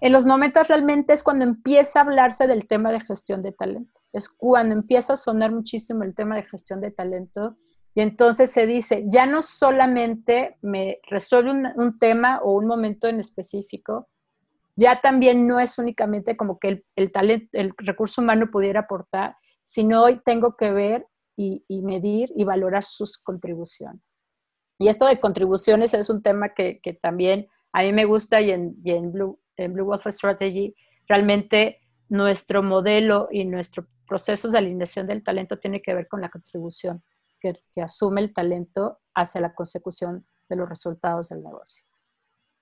En 0.00 0.12
los 0.12 0.24
90 0.24 0.62
realmente 0.64 1.12
es 1.12 1.22
cuando 1.22 1.44
empieza 1.44 2.00
a 2.00 2.02
hablarse 2.04 2.46
del 2.46 2.66
tema 2.66 2.90
de 2.90 3.00
gestión 3.00 3.42
de 3.42 3.52
talento, 3.52 4.00
es 4.12 4.28
cuando 4.28 4.74
empieza 4.74 5.12
a 5.12 5.16
sonar 5.16 5.52
muchísimo 5.52 6.04
el 6.04 6.14
tema 6.14 6.36
de 6.36 6.44
gestión 6.44 6.80
de 6.80 6.90
talento 6.90 7.58
y 7.94 8.00
entonces 8.00 8.50
se 8.50 8.66
dice, 8.66 9.04
ya 9.08 9.26
no 9.26 9.42
solamente 9.42 10.56
me 10.62 11.00
resuelve 11.08 11.50
un, 11.76 11.98
tema 11.98 12.40
o 12.42 12.54
un 12.54 12.66
momento 12.66 13.08
en 13.08 13.20
específico, 13.20 14.08
ya 14.76 15.00
también 15.02 15.46
no 15.46 15.60
es 15.60 15.76
únicamente 15.78 16.36
como 16.36 16.58
que 16.58 16.84
el, 16.96 17.12
talento, 17.12 17.48
el 17.52 17.74
recurso 17.76 18.22
humano 18.22 18.50
pudiera 18.50 18.80
aportar, 18.80 19.36
sino 19.64 20.02
hoy 20.02 20.20
tengo 20.24 20.56
que 20.56 20.70
ver 20.72 21.06
y, 21.36 21.64
medir 21.82 22.30
y 22.34 22.44
valorar 22.44 22.84
sus 22.84 23.18
contribuciones. 23.18 24.16
Y 24.78 24.88
esto 24.88 25.06
de 25.06 25.20
contribuciones 25.20 25.92
es 25.92 26.08
un 26.08 26.22
tema 26.22 26.54
que, 26.54 26.80
también 27.02 27.48
a 27.72 27.82
mí 27.82 27.92
me 27.92 28.04
gusta 28.04 28.40
y 28.40 28.50
y 28.50 28.90
en 28.90 29.12
Blue, 29.12 29.38
en 29.64 29.72
Blue 29.74 29.84
Wolf 29.84 30.06
Strategy 30.06 30.74
realmente 31.06 31.80
nuestro 32.08 32.62
modelo 32.62 33.28
y 33.30 33.44
nuestro 33.44 33.86
proceso 34.06 34.50
de 34.50 34.58
alineación 34.58 35.06
del 35.06 35.22
talento 35.22 35.58
tiene 35.58 35.80
que 35.80 35.94
ver 35.94 36.08
con 36.08 36.20
la 36.20 36.28
contribución 36.28 37.02
que, 37.40 37.56
asume 37.82 38.20
el 38.20 38.34
talento 38.34 38.98
hacia 39.14 39.40
la 39.40 39.54
consecución 39.54 40.26
de 40.48 40.56
los 40.56 40.68
resultados 40.68 41.30
del 41.30 41.42
negocio. 41.42 41.84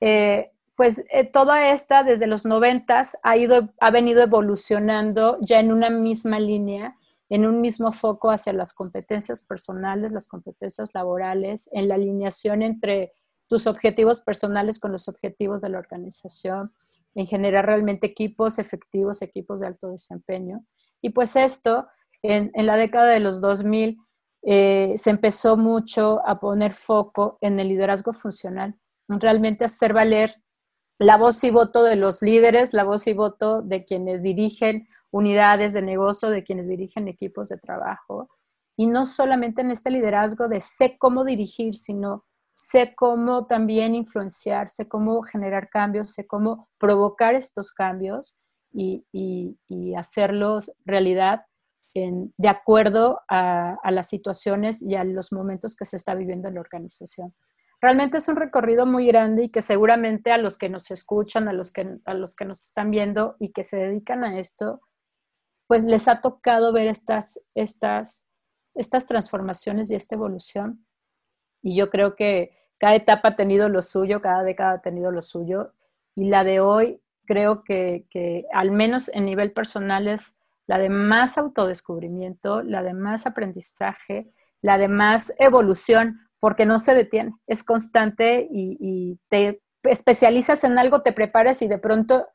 Eh, 0.00 0.52
pues 0.76 1.04
eh, 1.10 1.24
toda 1.24 1.70
esta 1.70 2.04
desde 2.04 2.28
los 2.28 2.46
noventas 2.46 3.18
ha, 3.24 3.36
ido, 3.36 3.70
ha 3.80 3.90
venido 3.90 4.22
evolucionando 4.22 5.38
ya 5.40 5.58
en 5.58 5.72
una 5.72 5.90
misma 5.90 6.38
línea, 6.38 6.96
en 7.28 7.46
un 7.46 7.60
mismo 7.60 7.92
foco 7.92 8.30
hacia 8.30 8.52
las 8.52 8.72
competencias 8.72 9.42
personales, 9.42 10.12
las 10.12 10.28
competencias 10.28 10.90
laborales, 10.94 11.68
en 11.72 11.88
la 11.88 11.96
alineación 11.96 12.62
entre 12.62 13.10
tus 13.48 13.66
objetivos 13.66 14.20
personales 14.20 14.78
con 14.78 14.92
los 14.92 15.08
objetivos 15.08 15.62
de 15.62 15.70
la 15.70 15.78
organización, 15.78 16.72
en 17.14 17.26
generar 17.26 17.66
realmente 17.66 18.06
equipos 18.06 18.58
efectivos, 18.58 19.22
equipos 19.22 19.60
de 19.60 19.66
alto 19.66 19.90
desempeño. 19.90 20.58
Y 21.00 21.10
pues 21.10 21.36
esto, 21.36 21.86
en, 22.22 22.50
la 22.54 22.76
década 22.76 23.08
de 23.08 23.20
los 23.20 23.40
2000, 23.40 23.98
eh, 24.42 24.94
se 24.96 25.10
empezó 25.10 25.56
mucho 25.56 26.20
a 26.26 26.38
poner 26.38 26.72
foco 26.72 27.38
en 27.40 27.58
el 27.58 27.68
liderazgo 27.68 28.12
funcional, 28.12 28.76
realmente 29.08 29.64
hacer 29.64 29.92
valer 29.92 30.34
la 30.98 31.16
voz 31.16 31.42
y 31.44 31.50
voto 31.50 31.82
de 31.84 31.96
los 31.96 32.22
líderes, 32.22 32.72
la 32.72 32.84
voz 32.84 33.06
y 33.06 33.14
voto 33.14 33.62
de 33.62 33.84
quienes 33.84 34.22
dirigen 34.22 34.88
unidades 35.10 35.72
de 35.72 35.82
negocio, 35.82 36.28
de 36.30 36.44
quienes 36.44 36.68
dirigen 36.68 37.08
equipos 37.08 37.48
de 37.48 37.58
trabajo. 37.58 38.28
Y 38.76 38.86
no 38.86 39.04
solamente 39.04 39.62
en 39.62 39.70
este 39.70 39.90
liderazgo 39.90 40.48
de 40.48 40.60
sé 40.60 40.98
cómo 40.98 41.24
dirigir, 41.24 41.76
sino 41.76 42.24
sé 42.58 42.94
cómo 42.96 43.46
también 43.46 43.94
influenciar, 43.94 44.68
sé 44.68 44.88
cómo 44.88 45.22
generar 45.22 45.70
cambios, 45.70 46.12
sé 46.12 46.26
cómo 46.26 46.68
provocar 46.78 47.34
estos 47.34 47.72
cambios 47.72 48.40
y, 48.72 49.04
hacerlos 49.96 50.72
realidad 50.84 51.40
de 51.94 52.48
acuerdo 52.48 53.20
a, 53.28 53.78
las 53.90 54.08
situaciones 54.08 54.82
y 54.82 54.94
a 54.96 55.04
los 55.04 55.32
momentos 55.32 55.76
que 55.76 55.84
se 55.84 55.96
está 55.96 56.14
viviendo 56.14 56.48
en 56.48 56.54
la 56.54 56.60
organización. 56.60 57.34
Realmente 57.80 58.18
es 58.18 58.28
un 58.28 58.36
recorrido 58.36 58.86
muy 58.86 59.06
grande 59.06 59.44
y 59.44 59.48
que 59.50 59.62
seguramente 59.62 60.32
a 60.32 60.38
los 60.38 60.58
que 60.58 60.68
nos 60.68 60.90
escuchan, 60.90 61.48
a 61.48 61.52
los 61.52 61.72
que, 61.72 61.96
a 62.04 62.14
los 62.14 62.34
que 62.34 62.44
nos 62.44 62.64
están 62.64 62.90
viendo 62.90 63.36
y 63.38 63.52
que 63.52 63.62
se 63.62 63.76
dedican 63.76 64.24
a 64.24 64.38
esto, 64.38 64.80
pues 65.68 65.84
les 65.84 66.08
ha 66.08 66.20
tocado 66.20 66.72
ver 66.72 66.88
estas, 66.88 67.40
estas, 67.54 68.26
estas 68.74 69.06
transformaciones 69.06 69.90
y 69.90 69.94
esta 69.94 70.16
evolución. 70.16 70.87
Y 71.62 71.76
yo 71.76 71.90
creo 71.90 72.16
que 72.16 72.56
cada 72.78 72.94
etapa 72.94 73.30
ha 73.30 73.36
tenido 73.36 73.68
lo 73.68 73.82
suyo, 73.82 74.20
cada 74.20 74.42
década 74.42 74.72
ha 74.72 74.80
tenido 74.80 75.10
lo 75.10 75.22
suyo. 75.22 75.72
Y 76.14 76.28
la 76.28 76.44
de 76.44 76.60
hoy 76.60 77.00
creo 77.26 77.64
que, 77.64 78.06
que 78.10 78.46
al 78.52 78.70
menos 78.70 79.10
en 79.12 79.24
nivel 79.24 79.52
personal 79.52 80.08
es 80.08 80.36
la 80.66 80.78
de 80.78 80.90
más 80.90 81.38
autodescubrimiento, 81.38 82.62
la 82.62 82.82
de 82.82 82.94
más 82.94 83.26
aprendizaje, 83.26 84.30
la 84.60 84.78
de 84.78 84.88
más 84.88 85.32
evolución, 85.38 86.20
porque 86.40 86.66
no 86.66 86.78
se 86.78 86.94
detiene, 86.94 87.32
es 87.46 87.64
constante 87.64 88.46
y, 88.50 89.18
te 89.28 89.62
especializas 89.82 90.64
en 90.64 90.78
algo, 90.78 91.02
te 91.02 91.12
preparas 91.12 91.62
y 91.62 91.68
de 91.68 91.78
pronto 91.78 92.26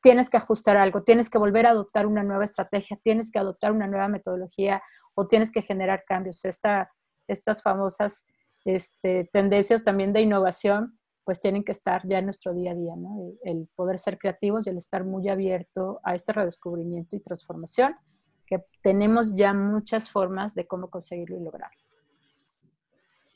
tienes 0.00 0.30
que 0.30 0.36
ajustar 0.36 0.76
algo, 0.76 1.02
tienes 1.02 1.30
que 1.30 1.38
volver 1.38 1.66
a 1.66 1.70
adoptar 1.70 2.06
una 2.06 2.24
nueva 2.24 2.44
estrategia, 2.44 2.98
tienes 3.02 3.30
que 3.30 3.38
adoptar 3.38 3.72
una 3.72 3.86
nueva 3.86 4.08
metodología 4.08 4.82
o 5.14 5.26
tienes 5.26 5.52
que 5.52 5.62
generar 5.62 6.04
cambios. 6.06 6.44
estas 6.44 7.62
famosas 7.62 8.26
este, 8.64 9.28
tendencias 9.32 9.84
también 9.84 10.12
de 10.12 10.22
innovación 10.22 10.98
pues 11.24 11.40
tienen 11.40 11.62
que 11.62 11.72
estar 11.72 12.06
ya 12.06 12.18
en 12.18 12.24
nuestro 12.24 12.52
día 12.52 12.72
a 12.72 12.74
día, 12.74 12.96
¿no? 12.96 13.32
El, 13.44 13.68
poder 13.76 13.98
ser 13.98 14.18
creativos 14.18 14.66
y 14.66 14.70
el 14.70 14.78
estar 14.78 15.04
muy 15.04 15.28
abierto 15.28 16.00
a 16.02 16.14
este 16.14 16.32
redescubrimiento 16.32 17.16
y 17.16 17.20
transformación, 17.20 17.94
que 18.46 18.64
tenemos 18.82 19.34
ya 19.36 19.54
muchas 19.54 20.10
formas 20.10 20.54
de 20.54 20.66
cómo 20.66 20.90
conseguirlo 20.90 21.36
y 21.38 21.44
lograrlo. 21.44 21.78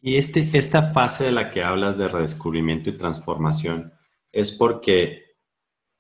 Y 0.01 0.17
este, 0.17 0.49
esta 0.53 0.93
fase 0.93 1.25
de 1.25 1.33
la 1.33 1.51
que 1.51 1.63
hablas 1.63 1.97
de 1.97 2.09
redescubrimiento 2.09 2.91
y 2.91 2.99
transformación 2.99 3.93
es 4.33 4.53
porque 4.53 5.37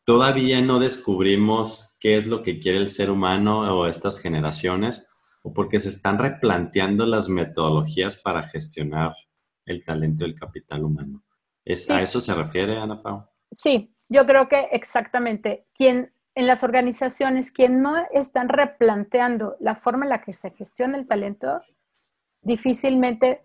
todavía 0.04 0.60
no 0.60 0.78
descubrimos 0.78 1.96
qué 2.00 2.16
es 2.16 2.26
lo 2.26 2.42
que 2.42 2.60
quiere 2.60 2.78
el 2.78 2.90
ser 2.90 3.10
humano 3.10 3.60
o 3.76 3.86
estas 3.86 4.20
generaciones, 4.20 5.08
o 5.46 5.52
porque 5.52 5.78
se 5.78 5.90
están 5.90 6.18
replanteando 6.18 7.06
las 7.06 7.28
metodologías 7.28 8.16
para 8.16 8.48
gestionar 8.48 9.14
el 9.64 9.84
talento 9.84 10.24
y 10.24 10.30
el 10.30 10.34
capital 10.34 10.82
humano. 10.82 11.22
¿A 11.88 12.02
eso 12.02 12.20
se 12.20 12.34
refiere, 12.34 12.76
Ana 12.76 13.00
Pau? 13.00 13.28
Sí, 13.52 13.94
yo 14.08 14.26
creo 14.26 14.48
que 14.48 14.68
exactamente. 14.72 15.68
Quien 15.72 16.12
en 16.34 16.48
las 16.48 16.64
organizaciones, 16.64 17.52
quien 17.52 17.80
no 17.80 17.94
están 18.12 18.48
replanteando 18.48 19.56
la 19.60 19.76
forma 19.76 20.04
en 20.04 20.10
la 20.10 20.20
que 20.20 20.32
se 20.32 20.50
gestiona 20.50 20.98
el 20.98 21.06
talento, 21.06 21.62
difícilmente 22.42 23.44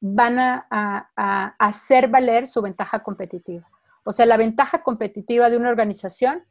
van 0.00 0.38
a, 0.38 1.10
hacer 1.58 2.08
valer 2.08 2.46
su 2.46 2.62
ventaja 2.62 3.02
competitiva. 3.02 3.68
O 4.04 4.12
sea, 4.12 4.24
la 4.24 4.38
ventaja 4.38 4.82
competitiva 4.82 5.50
de 5.50 5.58
una 5.58 5.68
organización, 5.68 6.44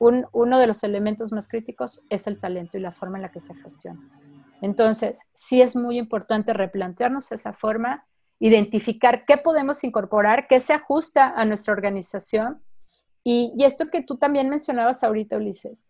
uno 0.00 0.58
de 0.58 0.66
los 0.66 0.84
elementos 0.84 1.32
más 1.32 1.48
críticos 1.48 2.04
es 2.10 2.26
el 2.26 2.40
talento 2.40 2.78
y 2.78 2.80
la 2.80 2.92
forma 2.92 3.18
en 3.18 3.22
la 3.22 3.30
que 3.30 3.40
se 3.40 3.54
gestiona. 3.54 4.00
Entonces, 4.60 5.20
sí 5.32 5.62
es 5.62 5.76
muy 5.76 5.98
importante 5.98 6.52
replantearnos 6.52 7.32
esa 7.32 7.52
forma 7.52 8.04
identificar 8.40 9.24
qué 9.24 9.36
podemos 9.36 9.82
incorporar, 9.84 10.46
qué 10.48 10.60
se 10.60 10.72
ajusta 10.72 11.32
a 11.34 11.44
nuestra 11.44 11.72
organización. 11.72 12.62
Y, 13.24 13.52
esto 13.64 13.88
que 13.88 14.02
tú 14.02 14.16
también 14.16 14.48
mencionabas 14.48 15.02
ahorita, 15.02 15.36
Ulises, 15.36 15.88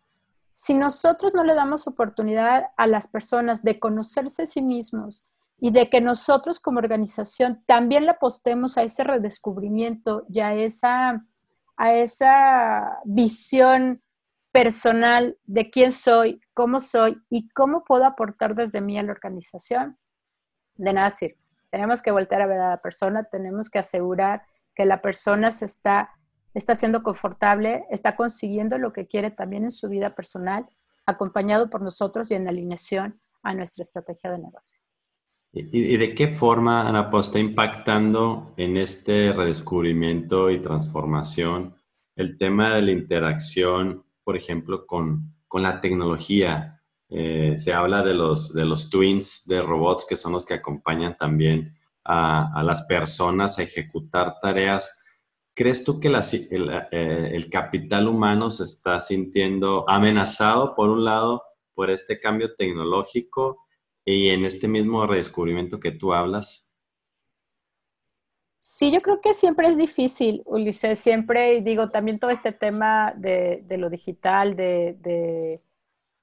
si 0.50 0.74
nosotros 0.74 1.34
no 1.34 1.44
le 1.44 1.54
damos 1.54 1.86
oportunidad 1.86 2.66
a 2.76 2.86
las 2.86 3.08
personas 3.08 3.62
de 3.62 3.78
conocerse 3.78 4.42
a 4.42 4.46
sí 4.46 4.62
mismos 4.62 5.30
y 5.60 5.70
de 5.70 5.88
que 5.88 6.00
nosotros 6.00 6.58
como 6.58 6.78
organización 6.78 7.62
también 7.66 8.06
le 8.06 8.12
apostemos 8.12 8.76
a 8.76 8.82
ese 8.82 9.04
redescubrimiento 9.04 10.24
y 10.28 10.40
a 10.40 10.54
esa, 10.54 11.24
a 11.78 11.94
esa 11.94 12.99
visión 13.04 14.02
personal 14.52 15.38
de 15.44 15.70
quién 15.70 15.92
soy, 15.92 16.40
cómo 16.52 16.80
soy 16.80 17.23
y 17.30 17.49
cómo 17.50 17.85
puedo 17.85 18.04
aportar 18.04 18.56
desde 18.56 18.80
mí 18.80 18.99
a 18.99 19.02
la 19.04 19.12
organización, 19.12 19.97
de 20.75 20.92
nada 20.92 21.11
sirve. 21.11 21.38
Tenemos 21.70 22.02
que 22.02 22.11
voltear 22.11 22.42
a 22.42 22.47
ver 22.47 22.58
a 22.61 22.70
la 22.70 22.82
persona, 22.82 23.25
tenemos 23.25 23.70
que 23.70 23.78
asegurar 23.78 24.42
que 24.75 24.87
la 24.87 25.00
persona 25.00 25.50
se 25.52 25.66
está, 25.66 26.11
está 26.52 26.75
siendo 26.75 27.02
confortable, 27.02 27.87
está 27.90 28.16
consiguiendo 28.16 28.78
lo 28.78 28.92
que 28.92 29.06
quiere 29.06 29.30
también 29.30 29.62
en 29.64 29.70
su 29.70 29.88
vida 29.88 30.11
personal, 30.11 30.68
acompañado 31.06 31.70
por 31.70 31.80
nosotros 31.80 32.30
y 32.30 32.35
en 32.35 32.49
alineación 32.49 33.20
a 33.42 33.54
nuestra 33.54 33.82
estrategia 33.82 34.32
de 34.32 34.38
negocio. 34.38 34.80
¿Y, 35.72 35.96
de 35.96 36.14
qué 36.14 36.28
forma, 36.28 36.88
Ana, 36.88 37.10
pues, 37.10 37.26
está 37.26 37.38
impactando 37.38 38.54
en 38.56 38.76
este 38.76 39.32
redescubrimiento 39.32 40.50
y 40.50 40.60
transformación 40.60 41.74
el 42.16 42.38
tema 42.38 42.74
de 42.74 42.82
la 42.82 42.92
interacción, 42.92 44.04
por 44.24 44.36
ejemplo, 44.36 44.86
con, 44.86 45.34
con 45.48 45.62
la 45.62 45.80
tecnología? 45.80 46.78
Eh, 47.10 47.54
se 47.56 47.72
habla 47.72 48.02
de 48.02 48.14
los, 48.14 48.52
de 48.52 48.66
los 48.66 48.90
twins 48.90 49.46
de 49.46 49.62
robots 49.62 50.04
que 50.06 50.16
son 50.16 50.32
los 50.32 50.44
que 50.44 50.54
acompañan 50.54 51.16
también 51.16 51.74
a, 52.04 52.62
las 52.62 52.82
personas 52.82 53.58
a 53.58 53.62
ejecutar 53.62 54.40
tareas. 54.40 55.04
¿Crees 55.54 55.84
tú 55.84 56.00
que 56.00 56.08
eh, 56.08 57.30
el, 57.34 57.50
capital 57.50 58.08
humano 58.08 58.50
se 58.50 58.64
está 58.64 59.00
sintiendo 59.00 59.88
amenazado, 59.88 60.74
por 60.74 60.88
un 60.88 61.04
lado, 61.04 61.42
por 61.74 61.90
este 61.90 62.18
cambio 62.20 62.54
tecnológico 62.54 63.66
y 64.10 64.30
en 64.30 64.46
este 64.46 64.68
mismo 64.68 65.06
redescubrimiento 65.06 65.78
que 65.80 65.92
tú 65.92 66.14
hablas? 66.14 66.74
Sí, 68.56 68.90
yo 68.90 69.02
creo 69.02 69.20
que 69.20 69.34
siempre 69.34 69.68
es 69.68 69.76
difícil, 69.76 70.42
Ulises, 70.46 70.98
siempre 70.98 71.60
digo 71.60 71.90
también 71.90 72.18
todo 72.18 72.30
este 72.30 72.52
tema 72.52 73.12
de, 73.16 73.62
lo 73.68 73.90
digital, 73.90 74.56
de, 74.56 75.62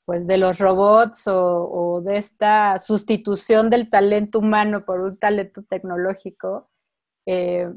pues 0.04 0.26
de 0.26 0.38
los 0.38 0.58
robots 0.58 1.28
o, 1.28 2.02
de 2.04 2.18
esta 2.18 2.80
sustitución 2.80 3.70
del 3.70 3.90
talento 3.90 4.40
humano 4.40 4.84
por 4.84 5.02
un 5.02 5.18
talento 5.18 5.64
tecnológico, 5.64 6.72
eh, 7.28 7.72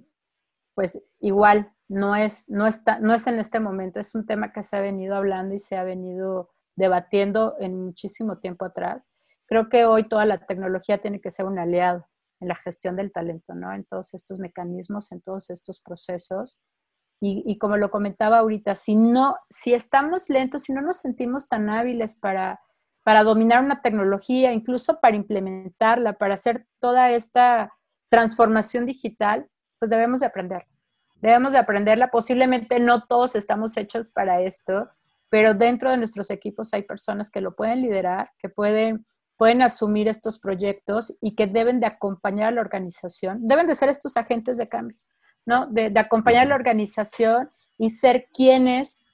pues 0.74 1.04
igual 1.20 1.70
no 1.86 2.16
es, 2.16 2.48
no, 2.48 2.66
está, 2.66 2.98
no 2.98 3.12
es 3.14 3.26
en 3.26 3.40
este 3.40 3.60
momento, 3.60 4.00
es 4.00 4.14
un 4.14 4.24
tema 4.24 4.52
que 4.54 4.62
se 4.62 4.76
ha 4.76 4.80
venido 4.80 5.16
hablando 5.16 5.54
y 5.54 5.58
se 5.58 5.76
ha 5.76 5.84
venido 5.84 6.50
debatiendo 6.76 7.56
en 7.60 7.84
muchísimo 7.84 8.38
tiempo 8.38 8.64
atrás. 8.64 9.12
Creo 9.48 9.70
que 9.70 9.86
hoy 9.86 10.04
toda 10.04 10.26
la 10.26 10.38
tecnología 10.44 10.98
tiene 10.98 11.20
que 11.20 11.30
ser 11.30 11.46
un 11.46 11.58
aliado 11.58 12.06
en 12.40 12.48
la 12.48 12.54
gestión 12.54 12.96
del 12.96 13.10
talento, 13.10 13.54
¿no? 13.54 13.72
En 13.72 13.84
todos 13.84 14.12
estos 14.14 14.38
mecanismos, 14.38 15.10
en 15.10 15.22
todos 15.22 15.50
estos 15.50 15.80
procesos. 15.80 16.60
Y, 17.20 17.58
como 17.58 17.76
lo 17.76 17.90
comentaba 17.90 18.38
ahorita, 18.38 18.76
si 18.76 18.94
no, 18.94 19.36
si 19.50 19.74
estamos 19.74 20.30
lentos, 20.30 20.62
si 20.62 20.72
no 20.72 20.80
nos 20.82 20.98
sentimos 20.98 21.48
tan 21.48 21.68
hábiles 21.68 22.16
para, 22.16 22.60
para 23.02 23.24
dominar 23.24 23.64
una 23.64 23.82
tecnología, 23.82 24.52
incluso 24.52 25.00
para 25.00 25.16
implementarla, 25.16 26.12
para 26.12 26.34
hacer 26.34 26.68
toda 26.78 27.10
esta 27.10 27.72
transformación 28.08 28.86
digital, 28.86 29.48
pues 29.80 29.90
debemos 29.90 30.20
de 30.20 30.26
aprenderla. 30.26 30.68
Debemos 31.16 31.54
de 31.54 31.58
aprenderla. 31.58 32.12
Posiblemente 32.12 32.78
no 32.78 33.00
todos 33.00 33.34
estamos 33.34 33.76
hechos 33.76 34.10
para 34.10 34.40
esto, 34.42 34.88
pero 35.28 35.54
dentro 35.54 35.90
de 35.90 35.96
nuestros 35.96 36.30
equipos 36.30 36.72
hay 36.72 36.82
personas 36.82 37.32
que 37.32 37.40
lo 37.40 37.56
pueden 37.56 37.82
liderar, 37.82 38.30
que 38.38 38.48
pueden 38.48 39.04
pueden 39.38 39.62
asumir 39.62 40.09
estos 40.09 40.38
proyectos 40.40 41.16
y 41.21 41.35
que 41.37 41.47
deben 41.47 41.80
de 41.80 41.87
acompañar 41.87 42.49
a 42.49 42.50
la 42.50 42.61
organización, 42.61 43.38
deben 43.47 43.68
de 43.68 43.76
ser 43.76 43.88
estos 43.88 44.16
agentes 44.16 44.59
de 44.59 44.68
cambio, 44.68 44.99
¿no? 45.47 45.66
De, 45.68 45.92
acompañar 45.97 46.42
a 46.42 46.49
la 46.49 46.54
organización 46.57 47.49
y 47.78 47.90
ser 47.90 48.26
quienes 48.35 49.04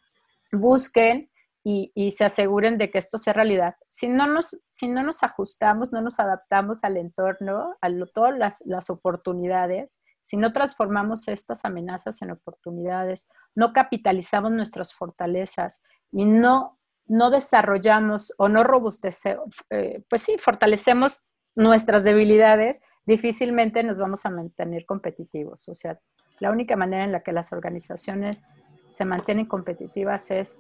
busquen 0.50 1.31
y, 1.62 1.93
se 2.12 2.25
aseguren 2.25 2.76
de 2.78 2.90
que 2.90 2.99
esto 2.99 3.16
sea 3.16 3.33
realidad. 3.33 3.76
Si 3.88 4.09
no 4.09 4.26
nos, 4.26 4.61
si 4.69 4.88
no 4.88 5.02
nos 5.02 5.23
ajustamos, 5.23 5.93
no 5.93 6.00
nos 6.00 6.19
adaptamos 6.19 6.85
al 6.85 6.97
entorno, 6.97 7.76
a 7.81 7.88
todas 8.12 8.37
las, 8.37 8.62
las 8.66 8.90
oportunidades, 8.90 10.00
si 10.21 10.38
no 10.38 10.54
transformamos 10.54 11.28
estas 11.28 11.66
amenazas 11.66 12.23
en 12.23 12.31
oportunidades, 12.31 13.28
no 13.54 13.75
capitalizamos 13.75 14.52
nuestras 14.52 14.95
fortalezas 14.95 15.83
y 16.12 16.25
no 16.25 16.78
no 17.06 17.30
desarrollamos 17.30 18.32
o 18.38 18.49
no 18.49 18.64
robustecemos, 18.64 19.54
eh, 19.70 20.02
pues 20.08 20.23
sí, 20.23 20.37
fortalecemos 20.38 21.25
nuestras 21.54 22.02
debilidades, 22.04 22.82
difícilmente 23.06 23.82
nos 23.82 23.99
vamos 23.99 24.25
a 24.26 24.30
mantener 24.30 24.87
competitivos. 24.87 25.68
O 25.68 25.75
sea, 25.75 25.99
la 26.40 26.50
única 26.50 26.76
manera 26.76 27.04
en 27.04 27.12
la 27.12 27.23
que 27.23 27.32
las 27.32 27.52
organizaciones 27.52 28.44
se 28.88 29.04
mantienen 29.04 29.46
competitivas 29.46 30.30
es 30.30 30.58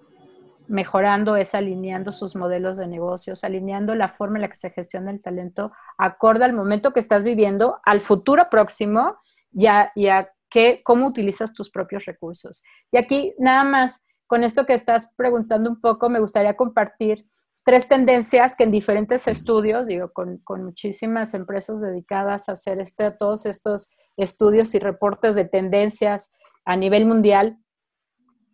mejorando, 0.66 1.36
es 1.36 1.54
alineando 1.54 2.12
sus 2.12 2.36
modelos 2.36 2.78
de 2.78 2.86
negocios, 2.86 3.44
alineando 3.44 3.94
la 3.94 4.08
forma 4.08 4.38
en 4.38 4.42
la 4.42 4.48
que 4.48 4.56
se 4.56 4.70
gestiona 4.70 5.10
el 5.10 5.20
talento 5.20 5.72
acorde 5.98 6.44
al 6.44 6.52
momento 6.52 6.92
que 6.92 7.00
estás 7.00 7.22
viviendo, 7.24 7.80
al 7.84 8.00
futuro 8.00 8.48
próximo 8.50 9.18
y 9.52 9.66
a, 9.66 9.92
y 9.94 10.08
a 10.08 10.30
qué, 10.48 10.80
cómo 10.84 11.06
utilizas 11.06 11.52
tus 11.52 11.70
propios 11.70 12.06
recursos. 12.06 12.62
Y 12.90 12.96
aquí 12.96 13.34
nada 13.38 13.64
más 13.64 14.06
con 14.26 14.44
esto 14.44 14.66
que 14.66 14.74
estás 14.74 15.14
preguntando 15.16 15.70
un 15.70 15.80
poco, 15.80 16.08
me 16.08 16.20
gustaría 16.20 16.56
compartir 16.56 17.26
tres 17.64 17.88
tendencias 17.88 18.56
que 18.56 18.64
en 18.64 18.70
diferentes 18.70 19.26
estudios, 19.26 19.86
digo, 19.86 20.12
con, 20.12 20.42
muchísimas 20.62 21.34
empresas 21.34 21.80
dedicadas 21.80 22.48
a 22.48 22.52
hacer 22.52 22.80
este, 22.80 23.10
todos 23.10 23.46
estos 23.46 23.96
estudios 24.16 24.74
y 24.74 24.78
reportes 24.78 25.34
de 25.34 25.46
tendencias 25.46 26.34
a 26.64 26.76
nivel 26.76 27.06
mundial, 27.06 27.58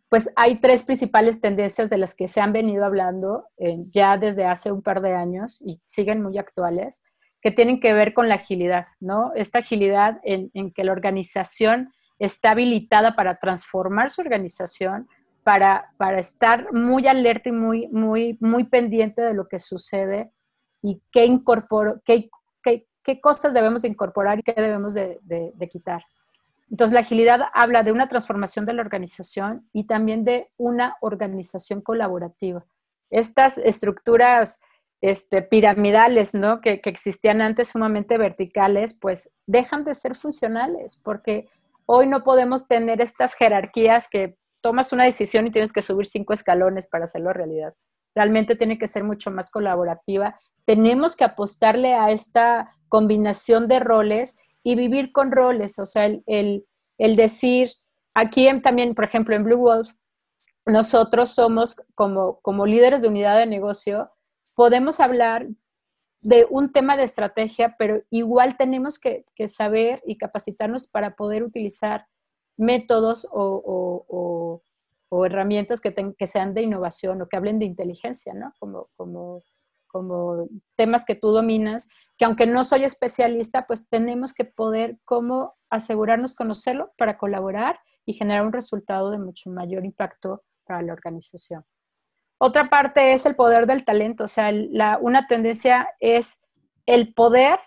pues 0.08 0.32
hay 0.36 0.58
tres 0.58 0.84
principales 0.84 1.40
tendencias 1.40 1.90
de 1.90 1.98
las 1.98 2.16
que 2.16 2.28
se 2.28 2.40
han 2.40 2.52
venido 2.52 2.84
hablando 2.84 3.46
eh, 3.58 3.76
ya 3.88 4.16
desde 4.16 4.44
hace 4.44 4.72
un 4.72 4.82
par 4.82 5.02
de 5.02 5.14
años 5.14 5.60
y 5.64 5.80
siguen 5.84 6.22
muy 6.22 6.38
actuales, 6.38 7.02
que 7.40 7.50
tienen 7.50 7.80
que 7.80 7.92
ver 7.92 8.12
con 8.12 8.28
la 8.28 8.36
agilidad, 8.36 8.86
¿no? 8.98 9.32
Esta 9.34 9.60
agilidad 9.60 10.20
en, 10.24 10.50
en 10.54 10.72
que 10.72 10.84
la 10.84 10.92
organización 10.92 11.92
está 12.18 12.50
habilitada 12.50 13.14
para 13.16 13.38
transformar 13.38 14.10
su 14.10 14.20
organización, 14.20 15.08
para, 15.42 15.92
estar 16.18 16.72
muy 16.72 17.06
alerta 17.06 17.48
y 17.48 17.52
muy, 17.52 17.88
muy, 17.88 18.36
muy 18.40 18.64
pendiente 18.64 19.22
de 19.22 19.34
lo 19.34 19.48
que 19.48 19.58
sucede 19.58 20.30
y 20.82 21.02
qué, 21.10 21.24
incorporo, 21.24 22.00
qué, 22.04 22.30
qué, 22.62 23.20
cosas 23.20 23.54
debemos 23.54 23.82
de 23.82 23.88
incorporar 23.88 24.38
y 24.38 24.42
qué 24.42 24.52
debemos 24.52 24.94
de, 24.94 25.18
de, 25.22 25.68
quitar. 25.68 26.04
Entonces, 26.70 26.94
la 26.94 27.00
agilidad 27.00 27.40
habla 27.52 27.82
de 27.82 27.90
una 27.90 28.06
transformación 28.06 28.66
de 28.66 28.74
la 28.74 28.82
organización 28.82 29.68
y 29.72 29.84
también 29.84 30.24
de 30.24 30.48
una 30.56 30.96
organización 31.00 31.80
colaborativa. 31.80 32.64
Estas 33.10 33.58
estructuras 33.58 34.60
este, 35.00 35.42
piramidales, 35.42 36.34
¿no? 36.34 36.60
Que, 36.60 36.80
que, 36.80 36.90
existían 36.90 37.40
antes 37.40 37.70
sumamente 37.70 38.16
verticales, 38.18 38.94
pues 38.94 39.34
dejan 39.46 39.84
de 39.84 39.94
ser 39.94 40.14
funcionales 40.14 41.00
porque 41.02 41.48
hoy 41.86 42.06
no 42.06 42.22
podemos 42.22 42.68
tener 42.68 43.00
estas 43.00 43.34
jerarquías 43.34 44.08
que 44.08 44.36
tomas 44.60 44.92
una 44.92 45.04
decisión 45.04 45.46
y 45.46 45.50
tienes 45.50 45.72
que 45.72 45.82
subir 45.82 46.06
cinco 46.06 46.32
escalones 46.32 46.86
para 46.86 47.04
hacerlo 47.04 47.32
realidad. 47.32 47.74
Realmente 48.14 48.56
tiene 48.56 48.78
que 48.78 48.86
ser 48.86 49.04
mucho 49.04 49.30
más 49.30 49.50
colaborativa. 49.50 50.38
Tenemos 50.64 51.16
que 51.16 51.24
apostarle 51.24 51.94
a 51.94 52.10
esta 52.10 52.74
combinación 52.88 53.68
de 53.68 53.80
roles 53.80 54.38
y 54.62 54.74
vivir 54.74 55.12
con 55.12 55.32
roles, 55.32 55.78
o 55.78 55.86
sea, 55.86 56.04
el, 56.26 56.64
decir, 56.98 57.70
aquí 58.14 58.48
también, 58.62 58.94
por 58.94 59.04
ejemplo, 59.04 59.34
en 59.34 59.44
Blue 59.44 59.56
Wolf, 59.56 59.92
nosotros 60.66 61.30
somos 61.30 61.76
como, 61.94 62.40
como 62.40 62.66
líderes 62.66 63.00
de 63.00 63.08
unidad 63.08 63.38
de 63.38 63.46
negocio, 63.46 64.10
podemos 64.54 65.00
hablar 65.00 65.48
de 66.20 66.46
un 66.50 66.70
tema 66.70 66.98
de 66.98 67.04
estrategia, 67.04 67.76
pero 67.78 68.02
igual 68.10 68.58
tenemos 68.58 68.98
que, 68.98 69.24
que 69.34 69.48
saber 69.48 70.02
y 70.06 70.18
capacitarnos 70.18 70.86
para 70.86 71.16
poder 71.16 71.42
utilizar 71.42 72.06
métodos 72.60 73.26
o, 73.32 74.62
herramientas 75.24 75.80
que, 75.80 76.26
sean 76.26 76.54
de 76.54 76.62
innovación 76.62 77.20
o 77.20 77.28
que 77.28 77.36
hablen 77.36 77.58
de 77.58 77.64
inteligencia, 77.64 78.32
¿no? 78.34 78.54
Como, 78.60 78.88
como, 79.88 80.48
temas 80.76 81.04
que 81.04 81.16
tú 81.16 81.28
dominas, 81.28 81.88
que 82.16 82.24
aunque 82.24 82.46
no 82.46 82.62
soy 82.62 82.84
especialista, 82.84 83.66
pues 83.66 83.88
tenemos 83.88 84.32
que 84.32 84.44
poder 84.44 84.98
cómo 85.04 85.56
asegurarnos 85.68 86.36
conocerlo 86.36 86.92
para 86.96 87.18
colaborar 87.18 87.80
y 88.06 88.12
generar 88.12 88.46
un 88.46 88.52
resultado 88.52 89.10
de 89.10 89.18
mucho 89.18 89.50
mayor 89.50 89.84
impacto 89.84 90.44
para 90.64 90.82
la 90.82 90.92
organización. 90.92 91.64
Otra 92.38 92.70
parte 92.70 93.12
es 93.12 93.26
el 93.26 93.34
poder 93.34 93.66
del 93.66 93.84
talento, 93.84 94.24
o 94.24 94.28
sea, 94.28 94.52
una 95.00 95.26
tendencia 95.26 95.88
es 95.98 96.40
el 96.86 97.12
poder 97.14 97.58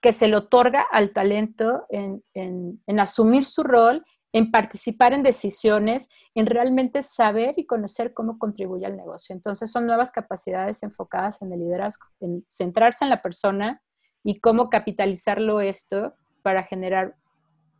que 0.00 0.12
se 0.12 0.28
le 0.28 0.36
otorga 0.36 0.86
al 0.92 1.12
talento 1.12 1.86
en, 1.88 2.22
en, 2.34 2.80
en 2.86 3.00
asumir 3.00 3.44
su 3.44 3.64
rol 3.64 4.04
en 4.32 4.50
participar 4.50 5.12
en 5.14 5.22
decisiones, 5.22 6.10
en 6.34 6.46
realmente 6.46 7.02
saber 7.02 7.54
y 7.56 7.66
conocer 7.66 8.12
cómo 8.12 8.38
contribuye 8.38 8.86
al 8.86 8.96
negocio. 8.96 9.34
Entonces 9.34 9.72
son 9.72 9.86
nuevas 9.86 10.12
capacidades 10.12 10.82
enfocadas 10.82 11.42
en 11.42 11.52
el 11.52 11.60
liderazgo, 11.60 12.06
en 12.20 12.44
centrarse 12.46 13.04
en 13.04 13.10
la 13.10 13.22
persona 13.22 13.82
y 14.22 14.40
cómo 14.40 14.68
capitalizarlo 14.68 15.60
esto 15.60 16.14
para 16.42 16.64
generar 16.64 17.14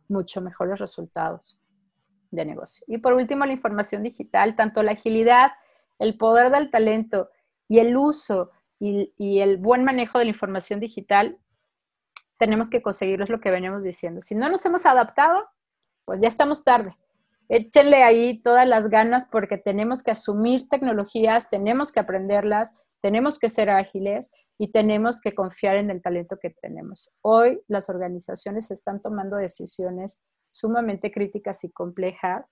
mucho 0.07 0.41
mejores 0.41 0.79
resultados 0.79 1.59
de 2.31 2.45
negocio. 2.45 2.83
Y 2.87 2.97
por 2.99 3.13
último, 3.13 3.45
la 3.45 3.53
información 3.53 4.03
digital, 4.03 4.55
tanto 4.55 4.83
la 4.83 4.91
agilidad, 4.91 5.51
el 5.99 6.17
poder 6.17 6.51
del 6.51 6.69
talento 6.69 7.29
y 7.67 7.79
el 7.79 7.95
uso 7.95 8.51
y, 8.79 9.39
el 9.39 9.57
buen 9.57 9.83
manejo 9.83 10.19
de 10.19 10.25
la 10.25 10.31
información 10.31 10.79
digital, 10.79 11.37
tenemos 12.37 12.69
que 12.69 12.81
conseguirlo, 12.81 13.25
es 13.25 13.29
lo 13.29 13.41
que 13.41 13.51
veníamos 13.51 13.83
diciendo. 13.83 14.21
Si 14.21 14.35
no 14.35 14.49
nos 14.49 14.65
hemos 14.65 14.85
adaptado, 14.85 15.45
pues 16.09 16.21
ya 16.21 16.27
estamos 16.27 16.63
tarde. 16.63 16.97
Échenle 17.49 18.01
ahí 18.01 18.41
todas 18.41 18.67
las 18.67 18.89
ganas 18.89 19.29
porque 19.31 19.59
tenemos 19.59 20.01
que 20.01 20.09
asumir 20.09 20.67
tecnologías, 20.67 21.51
tenemos 21.51 21.91
que 21.91 21.99
aprenderlas, 21.99 22.81
tenemos 22.99 23.37
que 23.37 23.47
ser 23.47 23.69
ágiles 23.69 24.31
y 24.57 24.71
tenemos 24.71 25.21
que 25.21 25.35
confiar 25.35 25.75
en 25.75 25.91
el 25.91 26.01
talento 26.01 26.39
que 26.41 26.49
tenemos. 26.49 27.11
Hoy 27.21 27.61
las 27.67 27.91
organizaciones 27.91 28.71
están 28.71 29.03
tomando 29.03 29.35
decisiones 29.35 30.19
sumamente 30.49 31.11
críticas 31.11 31.63
y 31.63 31.69
complejas 31.69 32.49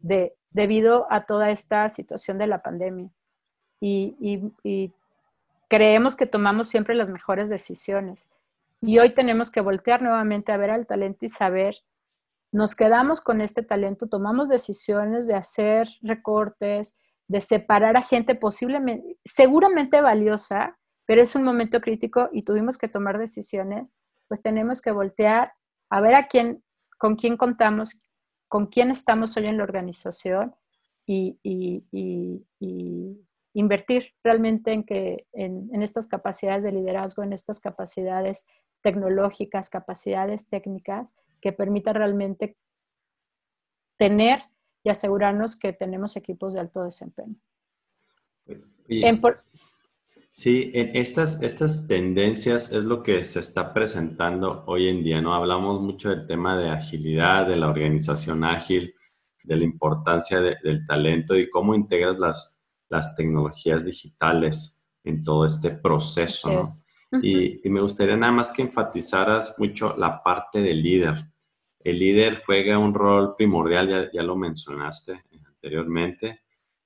de, 0.00 0.34
debido 0.50 1.06
a 1.08 1.26
toda 1.26 1.52
esta 1.52 1.88
situación 1.88 2.38
de 2.38 2.48
la 2.48 2.60
pandemia. 2.60 3.12
Y 3.80 4.92
creemos 5.68 6.16
que 6.16 6.26
tomamos 6.26 6.66
siempre 6.66 6.96
las 6.96 7.10
mejores 7.10 7.50
decisiones. 7.50 8.30
Y 8.80 8.98
hoy 8.98 9.14
tenemos 9.14 9.52
que 9.52 9.60
voltear 9.60 10.02
nuevamente 10.02 10.50
a 10.50 10.56
ver 10.56 10.70
al 10.70 10.88
talento 10.88 11.24
y 11.24 11.28
saber 11.28 11.76
nos 12.52 12.74
quedamos 12.74 13.20
con 13.20 13.40
este 13.40 13.62
talento, 13.62 14.08
tomamos 14.08 14.48
decisiones 14.48 15.26
de 15.26 15.34
hacer 15.34 15.88
recortes, 16.02 16.98
de 17.28 17.40
separar 17.40 17.96
a 17.96 18.02
gente 18.02 18.34
posiblemente, 18.34 19.18
seguramente 19.24 20.00
valiosa, 20.00 20.78
pero 21.06 21.22
es 21.22 21.34
un 21.34 21.44
momento 21.44 21.80
crítico 21.80 22.28
y 22.32 22.42
tuvimos 22.42 22.78
que 22.78 22.88
tomar 22.88 23.18
decisiones, 23.18 23.94
pues 24.28 24.42
tenemos 24.42 24.80
que 24.80 24.92
voltear 24.92 25.52
a 25.90 26.00
ver 26.00 26.14
a 26.14 26.28
quién, 26.28 26.62
con 26.98 27.16
quién 27.16 27.36
contamos, 27.36 28.00
con 28.48 28.66
quién 28.66 28.90
estamos 28.90 29.36
hoy 29.36 29.46
en 29.46 29.58
la 29.58 29.64
organización 29.64 30.54
y, 31.06 31.38
invertir 33.54 34.12
realmente 34.22 34.72
en, 34.72 34.84
que, 34.84 35.26
en, 35.32 35.82
estas 35.82 36.08
capacidades 36.08 36.62
de 36.62 36.72
liderazgo, 36.72 37.22
en 37.22 37.32
estas 37.32 37.58
capacidades 37.58 38.46
tecnológicas, 38.86 39.68
capacidades 39.68 40.48
técnicas 40.48 41.16
que 41.40 41.50
permitan 41.50 41.96
realmente 41.96 42.56
tener 43.98 44.44
y 44.84 44.90
asegurarnos 44.90 45.56
que 45.56 45.72
tenemos 45.72 46.16
equipos 46.16 46.54
de 46.54 46.60
alto 46.60 46.84
desempeño. 46.84 47.34
Sí, 50.28 50.70
en 50.72 50.94
estas, 50.94 51.42
estas 51.42 51.88
tendencias 51.88 52.70
es 52.70 52.84
lo 52.84 53.02
que 53.02 53.24
se 53.24 53.40
está 53.40 53.74
presentando 53.74 54.62
hoy 54.68 54.88
en 54.88 55.02
día, 55.02 55.20
¿no? 55.20 55.34
Hablamos 55.34 55.82
mucho 55.82 56.10
del 56.10 56.28
tema 56.28 56.56
de 56.56 56.70
agilidad, 56.70 57.48
de 57.48 57.56
la 57.56 57.68
organización 57.68 58.44
ágil, 58.44 58.94
de 59.42 59.56
la 59.56 59.64
importancia 59.64 60.40
del 60.40 60.86
talento 60.86 61.34
y 61.34 61.50
cómo 61.50 61.74
integras 61.74 62.20
las, 62.20 62.62
las 62.88 63.16
tecnologías 63.16 63.84
digitales 63.84 64.88
en 65.02 65.24
todo 65.24 65.44
este 65.44 65.70
proceso, 65.70 66.52
¿no? 66.52 66.62
Y, 67.22 67.60
me 67.68 67.80
gustaría 67.80 68.16
nada 68.16 68.32
más 68.32 68.52
que 68.52 68.62
enfatizaras 68.62 69.58
mucho 69.58 69.94
la 69.96 70.22
parte 70.22 70.60
del 70.60 70.82
líder. 70.82 71.26
El 71.80 71.98
líder 71.98 72.42
juega 72.44 72.78
un 72.78 72.94
rol 72.94 73.36
primordial, 73.36 73.88
ya, 73.88 74.10
ya 74.12 74.22
lo 74.22 74.36
mencionaste 74.36 75.22
anteriormente, 75.46 76.40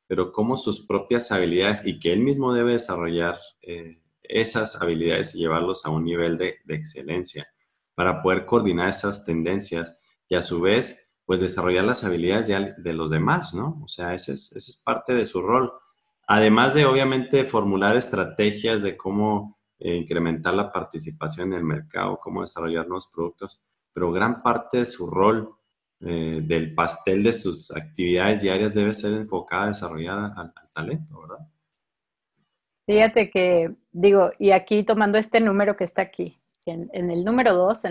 pero 0.07 0.33
cómo 0.33 0.57
sus 0.57 0.87
propias 0.87 1.31
habilidades 1.33 1.87
y 1.87 1.99
que 1.99 2.13
él 2.13 2.21
mismo 2.21 2.53
debe 2.53 2.73
desarrollar 2.73 3.39
eh, 3.63 4.01
esas 4.23 4.81
habilidades 4.83 5.35
y 5.35 5.39
llevarlos 5.39 5.85
a 5.87 5.91
un 5.91 6.05
nivel 6.05 6.39
de, 6.39 6.59
excelencia 6.69 7.47
para 7.95 8.21
poder 8.21 8.47
coordinar 8.47 8.89
esas 8.89 9.25
tendencias 9.25 10.03
y 10.29 10.35
a 10.37 10.43
su 10.43 10.61
vez, 10.61 11.15
pues 11.25 11.41
desarrollar 11.41 11.85
las 11.85 12.05
habilidades 12.05 12.49
de, 12.49 12.93
los 12.93 13.11
demás, 13.11 13.55
¿no? 13.55 13.81
O 13.85 13.89
sea, 13.89 14.15
ese 14.15 14.33
es, 14.33 14.53
ese 14.53 14.71
es, 14.71 14.77
parte 14.79 15.15
de 15.15 15.25
su 15.25 15.43
rol. 15.43 15.73
Además 16.27 16.75
de, 16.75 16.87
obviamente, 16.87 17.45
formular 17.45 17.97
estrategias 17.97 18.83
de 18.83 18.97
cómo 18.97 19.60
incrementar 19.81 20.55
la 20.55 20.71
participación 20.71 21.53
en 21.53 21.59
el 21.59 21.65
mercado, 21.65 22.19
cómo 22.21 22.43
desarrollar 22.43 22.87
nuevos 22.87 23.11
productos, 23.13 23.63
pero 23.93 24.13
gran 24.13 24.43
parte 24.43 24.79
de 24.79 24.87
su 24.87 25.09
rol 25.09 25.55
eh, 26.01 26.41
del 26.43 26.75
pastel 26.75 27.23
de 27.23 27.33
sus 27.33 27.71
actividades 27.77 28.43
diarias 28.43 28.75
debe 28.75 28.95
ser 28.95 29.13
enfocada 29.15 29.65
a 29.65 29.69
desarrollar 29.69 30.33
al, 30.37 30.53
talento, 30.73 31.21
¿verdad? 31.21 31.47
Fíjate 32.87 33.31
que, 33.31 33.75
digo, 33.93 34.33
y 34.39 34.53
aquí 34.53 34.83
tomando 34.83 35.19
este 35.19 35.41
número 35.41 35.77
que 35.77 35.85
está 35.85 36.03
aquí, 36.03 36.41
en, 36.67 37.11
el 37.11 37.25
número 37.25 37.55
dos, 37.55 37.83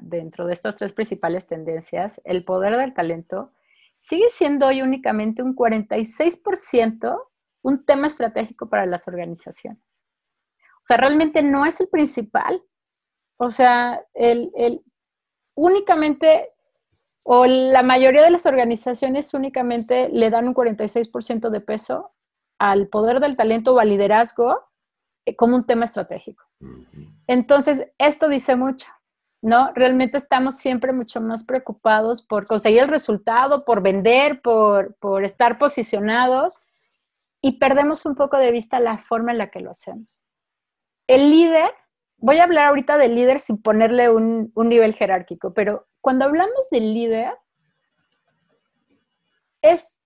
dentro 0.00 0.46
de 0.46 0.52
estas 0.52 0.76
tres 0.76 0.92
principales 0.92 1.48
tendencias, 1.48 2.20
el 2.24 2.44
poder 2.44 2.76
del 2.76 2.94
talento 2.94 3.52
sigue 3.98 4.28
siendo 4.28 4.66
hoy 4.66 4.82
únicamente 4.82 5.42
un 5.42 5.56
46% 5.56 7.18
un 7.62 7.84
tema 7.84 8.06
estratégico 8.06 8.68
para 8.68 8.86
las 8.86 9.08
organizaciones. 9.08 9.82
O 10.80 10.84
sea, 10.84 10.96
realmente 10.96 11.42
no 11.42 11.66
es 11.66 11.80
el 11.80 11.88
principal. 11.88 12.62
O 13.36 13.48
sea, 13.48 14.04
el, 14.14 14.50
el 14.56 14.82
únicamente 15.54 16.50
o 17.30 17.44
la 17.46 17.82
mayoría 17.82 18.22
de 18.22 18.30
las 18.30 18.46
organizaciones 18.46 19.34
únicamente 19.34 20.08
le 20.08 20.30
dan 20.30 20.48
un 20.48 20.54
46% 20.54 21.50
de 21.50 21.60
peso 21.60 22.14
al 22.58 22.88
poder 22.88 23.20
del 23.20 23.36
talento 23.36 23.74
o 23.74 23.80
al 23.80 23.90
liderazgo 23.90 24.58
eh, 25.26 25.36
como 25.36 25.54
un 25.54 25.66
tema 25.66 25.84
estratégico. 25.84 26.44
Entonces, 27.26 27.92
esto 27.98 28.28
dice 28.28 28.56
mucho, 28.56 28.88
¿no? 29.42 29.72
Realmente 29.74 30.16
estamos 30.16 30.56
siempre 30.56 30.94
mucho 30.94 31.20
más 31.20 31.44
preocupados 31.44 32.22
por 32.22 32.46
conseguir 32.46 32.80
el 32.80 32.88
resultado, 32.88 33.66
por 33.66 33.82
vender, 33.82 34.40
por, 34.40 34.94
por 34.94 35.22
estar 35.22 35.58
posicionados 35.58 36.62
y 37.42 37.58
perdemos 37.58 38.06
un 38.06 38.14
poco 38.14 38.38
de 38.38 38.52
vista 38.52 38.80
la 38.80 38.98
forma 38.98 39.32
en 39.32 39.38
la 39.38 39.50
que 39.50 39.60
lo 39.60 39.70
hacemos. 39.70 40.24
El 41.08 41.30
líder, 41.30 41.70
voy 42.18 42.38
a 42.38 42.44
hablar 42.44 42.68
ahorita 42.68 42.96
del 42.96 43.16
líder 43.16 43.40
sin 43.40 43.60
ponerle 43.60 44.08
un, 44.10 44.52
un 44.54 44.68
nivel 44.68 44.94
jerárquico, 44.94 45.52
pero 45.52 45.88
cuando 46.00 46.24
hablamos 46.24 46.70
del 46.70 46.94
líder, 46.94 47.34
es 49.62 49.98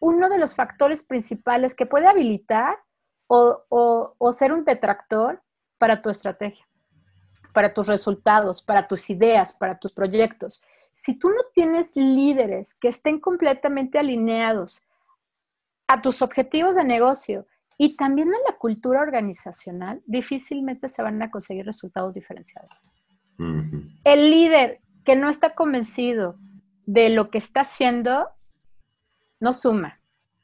uno 0.00 0.28
de 0.28 0.38
los 0.38 0.54
factores 0.54 1.02
principales 1.02 1.74
que 1.74 1.86
puede 1.86 2.06
habilitar 2.06 2.78
o, 3.26 4.32
ser 4.32 4.52
un 4.52 4.64
detractor 4.64 5.42
para 5.78 6.02
tu 6.02 6.10
estrategia, 6.10 6.66
para 7.52 7.72
tus 7.72 7.86
resultados, 7.86 8.62
para 8.62 8.86
tus 8.86 9.08
ideas, 9.10 9.54
para 9.54 9.78
tus 9.78 9.92
proyectos. 9.92 10.62
Si 10.92 11.18
tú 11.18 11.28
no 11.28 11.42
tienes 11.52 11.96
líderes 11.96 12.74
que 12.74 12.88
estén 12.88 13.18
completamente 13.18 13.98
alineados 13.98 14.82
a 15.86 16.00
tus 16.00 16.22
objetivos 16.22 16.76
de 16.76 16.84
negocio 16.84 17.46
y 17.76 17.96
también 17.96 18.28
a 18.28 18.50
la 18.50 18.56
cultura 18.56 19.00
organizacional, 19.00 20.02
difícilmente 20.06 20.88
se 20.88 21.02
van 21.02 21.20
a 21.22 21.30
conseguir 21.30 21.66
resultados 21.66 22.14
diferenciados. 22.14 22.70
El 24.04 24.30
líder 24.30 24.80
que 25.04 25.16
no 25.16 25.28
está 25.28 25.54
convencido 25.54 26.36
de 26.86 27.08
lo 27.10 27.30
que 27.30 27.38
está 27.38 27.60
haciendo, 27.60 28.28
no 29.40 29.52
suma. 29.52 30.00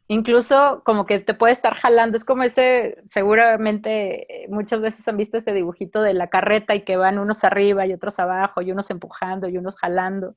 Incluso 0.09 0.83
como 0.85 1.07
que 1.07 1.21
te 1.21 1.35
puede 1.35 1.53
estar 1.53 1.75
jalando, 1.75 2.17
es 2.17 2.25
como 2.25 2.43
ese, 2.43 3.01
seguramente 3.05 4.45
eh, 4.45 4.49
muchas 4.49 4.81
veces 4.81 5.07
han 5.07 5.17
visto 5.17 5.37
este 5.37 5.53
dibujito 5.53 6.03
de 6.03 6.15
la 6.15 6.29
carreta 6.29 6.75
y 6.75 6.85
que 6.85 6.97
van 6.97 7.21
unos 7.21 7.45
arriba 7.45 7.87
y 7.87 7.93
otros 7.93 8.19
abajo 8.19 8.61
y 8.61 8.73
unos 8.73 8.91
empujando 8.91 9.49
y 9.49 9.57
unos 9.57 9.77
jalando. 9.77 10.35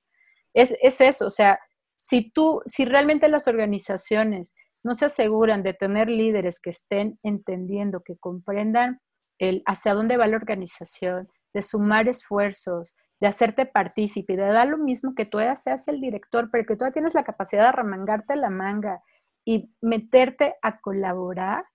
Es, 0.54 0.76
es 0.80 1.02
eso, 1.02 1.26
o 1.26 1.32
sea, 1.32 1.60
si 1.98 2.30
tú, 2.30 2.62
si 2.66 2.86
realmente 2.86 3.28
las 3.30 3.48
organizaciones 3.48 4.54
no 4.84 4.94
se 4.94 5.06
aseguran 5.06 5.64
de 5.64 5.74
tener 5.74 6.10
líderes 6.10 6.60
que 6.60 6.70
estén 6.70 7.20
entendiendo, 7.24 8.04
que 8.04 8.18
comprendan 8.18 9.00
el 9.40 9.64
hacia 9.66 9.94
dónde 9.94 10.18
va 10.18 10.28
la 10.28 10.38
organización, 10.38 11.30
de 11.54 11.62
sumar 11.62 12.08
esfuerzos, 12.08 12.96
de 13.20 13.28
hacerte 13.28 13.66
partícipe, 13.66 14.36
de 14.36 14.44
dar 14.44 14.68
lo 14.68 14.78
mismo 14.78 15.16
que 15.16 15.26
tú 15.26 15.38
seas 15.56 15.88
el 15.88 16.02
director, 16.02 16.50
pero 16.52 16.66
que 16.66 16.76
tú 16.76 16.86
tienes 16.92 17.14
la 17.14 17.24
capacidad 17.24 17.68
de 17.68 17.72
remangarte 17.72 18.36
la 18.36 18.50
manga 18.50 19.02
y 19.46 19.74
meterte 19.82 20.56
a 20.62 20.80
colaborar, 20.80 21.66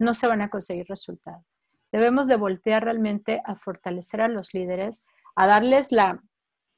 no 0.00 0.14
se 0.14 0.26
van 0.26 0.42
a 0.42 0.50
conseguir 0.50 0.86
resultados. 0.88 1.60
Debemos 1.92 2.26
de 2.26 2.36
voltear 2.36 2.82
realmente 2.84 3.40
a 3.44 3.54
fortalecer 3.54 4.20
a 4.20 4.28
los 4.28 4.52
líderes, 4.52 5.04
a 5.36 5.46
darles 5.46 5.92
la, 5.92 6.20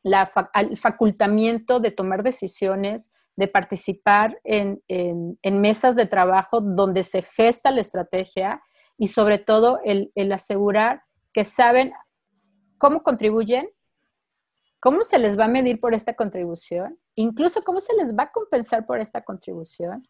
el 0.05 0.77
facultamiento 0.77 1.81
de 1.81 1.91
tomar 1.91 2.23
decisiones, 2.23 3.15
de 3.37 3.49
participar 3.49 4.41
en, 4.45 4.83
mesas 5.45 5.95
de 5.95 6.07
trabajo 6.07 6.61
donde 6.61 7.03
se 7.03 7.23
gesta 7.23 7.71
la 7.71 7.81
estrategia 7.81 8.63
y 8.99 9.09
sobre 9.09 9.39
todo 9.39 9.81
el, 9.85 10.11
el 10.15 10.33
asegurar 10.33 11.03
que 11.33 11.45
saben 11.45 11.93
cómo 12.79 13.01
contribuyen 13.01 13.69
cómo 14.81 15.03
se 15.03 15.19
les 15.19 15.37
va 15.37 15.47
a 15.47 15.49
medir 15.49 15.81
por 15.81 15.95
esta 15.95 16.15
contribución, 16.15 16.97
incluso 17.17 17.63
cómo 17.63 17.81
se 17.81 17.95
les 17.97 18.17
va 18.17 18.25
a 18.25 18.31
compensar 18.31 18.87
por 18.87 19.01
esta 19.01 19.23
contribución 19.23 20.01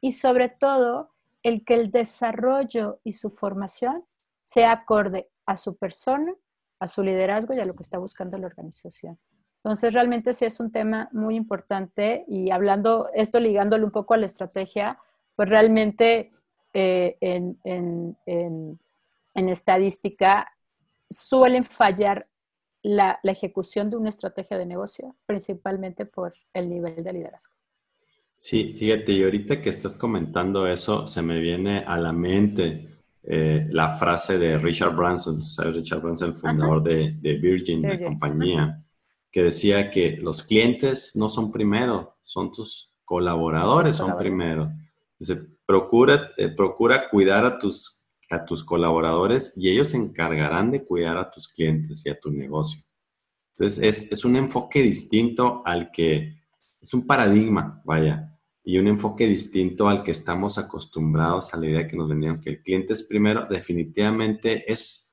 y 0.00 0.12
sobre 0.12 0.48
todo 0.48 1.10
el 1.42 1.64
que 1.64 1.74
el 1.74 1.92
desarrollo 1.92 3.00
y 3.04 3.12
su 3.12 3.30
formación 3.30 4.04
sea 4.42 4.72
acorde 4.72 5.30
a 5.44 5.56
su 5.56 5.76
persona, 5.76 6.34
a 6.80 6.88
su 6.88 7.04
liderazgo 7.04 7.54
y 7.54 7.60
a 7.60 7.64
lo 7.64 7.74
que 7.74 7.84
está 7.84 7.98
buscando 7.98 8.36
la 8.36 8.48
organización. 8.48 9.18
Entonces, 9.66 9.92
realmente 9.92 10.32
sí 10.32 10.44
es 10.44 10.60
un 10.60 10.70
tema 10.70 11.08
muy 11.10 11.34
importante 11.34 12.24
y 12.28 12.52
hablando, 12.52 13.08
esto 13.14 13.40
ligándolo 13.40 13.84
un 13.84 13.90
poco 13.90 14.14
a 14.14 14.16
la 14.16 14.26
estrategia, 14.26 14.96
pues 15.34 15.48
realmente 15.48 16.30
eh, 16.72 17.16
en, 17.20 17.58
en 17.64 19.48
estadística 19.48 20.48
suelen 21.10 21.64
fallar 21.64 22.28
la, 22.84 23.18
ejecución 23.24 23.90
de 23.90 23.96
una 23.96 24.08
estrategia 24.08 24.56
de 24.56 24.66
negocio, 24.66 25.16
principalmente 25.26 26.06
por 26.06 26.34
el 26.54 26.70
nivel 26.70 27.02
de 27.02 27.12
liderazgo. 27.12 27.56
Sí, 28.38 28.72
fíjate, 28.78 29.10
y 29.10 29.24
ahorita 29.24 29.60
que 29.60 29.70
estás 29.70 29.96
comentando 29.96 30.68
eso, 30.68 31.08
se 31.08 31.22
me 31.22 31.40
viene 31.40 31.80
a 31.80 31.96
la 31.96 32.12
mente 32.12 33.00
eh, 33.24 33.66
la 33.70 33.96
frase 33.98 34.38
de 34.38 34.58
Richard 34.58 34.94
Branson, 34.94 35.42
¿sabes? 35.42 35.74
Richard 35.74 36.02
Branson, 36.02 36.30
el 36.30 36.36
fundador 36.36 36.84
de, 36.84 37.16
Virgin, 37.20 37.80
de 37.80 37.98
la 37.98 38.04
compañía, 38.04 38.85
que 39.36 39.42
decía 39.42 39.90
que 39.90 40.16
los 40.16 40.42
clientes 40.42 41.14
no 41.14 41.28
son 41.28 41.52
primero, 41.52 42.16
son 42.22 42.52
tus 42.52 42.96
colaboradores, 43.04 43.96
son 43.96 44.16
primero. 44.16 44.72
Dice, 45.18 45.36
procura, 45.66 46.30
eh, 46.38 46.48
procura 46.48 47.10
cuidar 47.10 47.44
a 47.44 47.58
tus 47.58 48.06
a 48.30 48.46
tus 48.46 48.64
colaboradores 48.64 49.52
y 49.54 49.68
ellos 49.68 49.90
se 49.90 49.98
encargarán 49.98 50.70
de 50.70 50.82
cuidar 50.82 51.18
a 51.18 51.30
tus 51.30 51.48
clientes 51.48 52.06
y 52.06 52.08
a 52.08 52.18
tu 52.18 52.30
negocio. 52.30 52.80
Entonces, 53.58 54.10
es, 54.10 54.24
un 54.24 54.36
enfoque 54.36 54.80
distinto 54.80 55.60
al 55.66 55.90
que, 55.90 56.40
es 56.80 56.94
un 56.94 57.06
paradigma, 57.06 57.82
vaya, 57.84 58.34
y 58.64 58.78
un 58.78 58.86
enfoque 58.86 59.26
distinto 59.26 59.90
al 59.90 60.02
que 60.02 60.12
estamos 60.12 60.56
acostumbrados 60.56 61.52
a 61.52 61.58
la 61.58 61.66
idea 61.66 61.86
que 61.86 61.96
nos 61.98 62.08
vendían, 62.08 62.40
que 62.40 62.48
el 62.48 62.62
cliente 62.62 62.94
es 62.94 63.02
primero, 63.02 63.44
definitivamente 63.46 64.72
es 64.72 65.05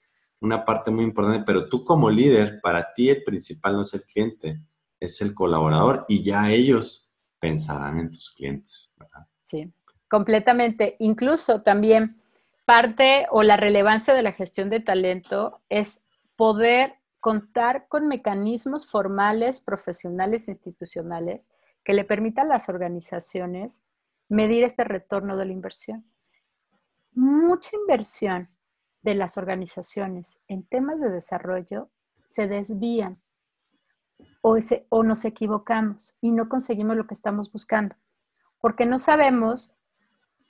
una 0.44 0.66
parte 0.66 0.92
muy 0.92 1.06
importante, 1.06 1.44
pero 1.46 1.70
tú 1.70 1.86
como 1.86 2.10
líder, 2.10 2.60
para 2.62 2.94
ti 2.94 3.10
el 3.10 3.24
principal 3.24 3.74
no 3.74 3.82
es 3.84 3.94
el 3.94 4.04
cliente, 4.04 4.60
es 5.00 5.22
el 5.22 5.34
colaborador 5.34 6.06
y 6.08 6.22
ya 6.24 6.52
ellos 6.52 7.14
pensarán 7.40 8.00
en 8.00 8.12
tus 8.12 8.30
clientes. 8.32 8.94
Sí, 9.38 9.74
completamente. 10.10 10.98
Incluso 11.00 11.62
también 11.62 12.18
parte 12.66 13.26
o 13.32 13.42
la 13.42 13.58
relevancia 13.58 14.14
de 14.14 14.22
la 14.22 14.34
gestión 14.34 14.70
de 14.70 14.82
talento 14.82 15.62
es 15.70 16.06
poder 16.36 16.96
contar 17.22 17.88
con 17.88 18.10
mecanismos 18.10 18.86
formales, 18.86 19.62
profesionales, 19.62 20.50
institucionales 20.50 21.50
que 21.86 21.94
le 21.94 22.04
permitan 22.04 22.48
a 22.48 22.50
las 22.50 22.68
organizaciones 22.68 23.84
medir 24.28 24.66
este 24.66 24.84
retorno 24.84 25.38
de 25.38 25.46
la 25.46 25.54
inversión. 25.54 26.06
Mucha 27.14 27.76
inversión 27.78 28.50
de 29.04 29.16
las 29.16 29.38
organizaciones 29.38 30.40
en 30.48 30.64
temas 30.64 31.02
de 31.02 31.10
desarrollo 31.10 31.90
se 32.24 32.48
desvían 32.48 33.22
o, 34.42 34.58
o 34.90 35.04
nos 35.04 35.26
equivocamos 35.26 36.18
y 36.22 36.32
no 36.32 36.50
conseguimos 36.50 36.96
lo 36.96 37.06
que 37.06 37.14
estamos 37.14 37.52
buscando, 37.52 37.96
porque 38.60 38.86
no 38.86 38.98
sabemos 38.98 39.76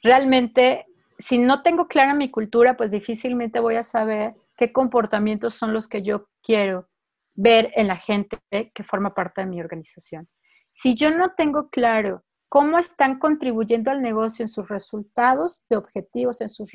realmente, 0.02 0.86
si 1.18 1.38
no 1.38 1.64
tengo 1.64 1.88
clara 1.88 2.14
mi 2.14 2.30
cultura, 2.30 2.78
pues 2.78 2.92
difícilmente 2.92 3.60
voy 3.60 3.76
a 3.76 3.84
saber 3.84 4.36
qué 4.56 4.72
comportamientos 4.72 5.56
son 5.56 5.74
los 5.74 5.88
que 5.88 6.04
yo 6.04 6.28
quiero 6.44 6.88
ver 7.36 7.72
en 7.76 7.88
la 7.88 7.98
gente 7.98 8.38
que 8.74 8.84
forma 8.84 9.16
parte 9.16 9.42
de 9.42 9.48
mi 9.48 9.60
organización. 9.60 10.30
Si 10.70 10.96
yo 10.96 11.10
no 11.12 11.34
tengo 11.36 11.70
claro 11.70 12.24
cómo 12.50 12.78
están 12.78 13.18
contribuyendo 13.18 13.90
al 13.90 14.02
negocio 14.02 14.44
en 14.44 14.48
sus 14.48 14.70
resultados 14.70 15.66
de 15.70 15.78
objetivos, 15.78 16.42
en 16.42 16.50
sus 16.50 16.72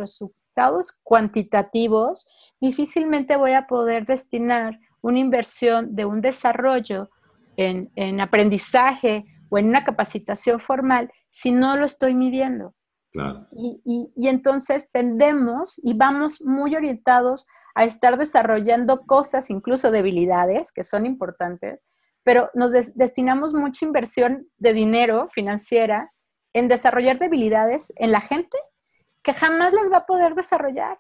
resultados 0.59 0.93
cuantitativos, 1.03 2.27
difícilmente 2.61 3.37
voy 3.37 3.53
a 3.53 3.67
poder 3.67 4.07
destinar 4.07 4.79
una 5.01 5.19
inversión 5.19 5.95
de 5.95 6.05
un 6.05 6.21
desarrollo 6.21 7.11
en, 7.57 8.21
aprendizaje 8.21 9.25
o 9.51 9.59
en 9.59 9.69
una 9.69 9.85
capacitación 9.85 10.61
formal 10.61 11.11
si 11.29 11.51
no 11.51 11.77
lo 11.77 11.85
estoy 11.85 12.15
midiendo. 12.15 12.75
Y, 13.51 14.13
y, 14.15 14.29
entonces 14.29 14.91
tendemos 14.93 15.81
y 15.83 15.95
vamos 15.95 16.41
muy 16.43 16.77
orientados 16.77 17.47
a 17.75 17.85
estar 17.85 18.17
desarrollando 18.17 19.07
cosas, 19.07 19.51
incluso 19.51 19.91
debilidades, 19.91 20.73
que 20.73 20.85
son 20.85 21.07
importantes, 21.07 21.85
pero 22.23 22.51
nos 22.55 22.73
destinamos 22.73 23.55
mucha 23.55 23.87
inversión 23.87 24.47
de 24.59 24.73
dinero 24.73 25.29
financiera 25.33 26.13
en 26.53 26.69
desarrollar 26.69 27.19
debilidades 27.19 27.93
en 27.97 28.13
la 28.13 28.21
gente 28.21 28.59
que 29.23 29.35
jamás 29.35 29.73
las 29.73 29.91
va 29.93 29.99
a 29.99 30.07
poder 30.07 30.35
desarrollar 30.35 30.99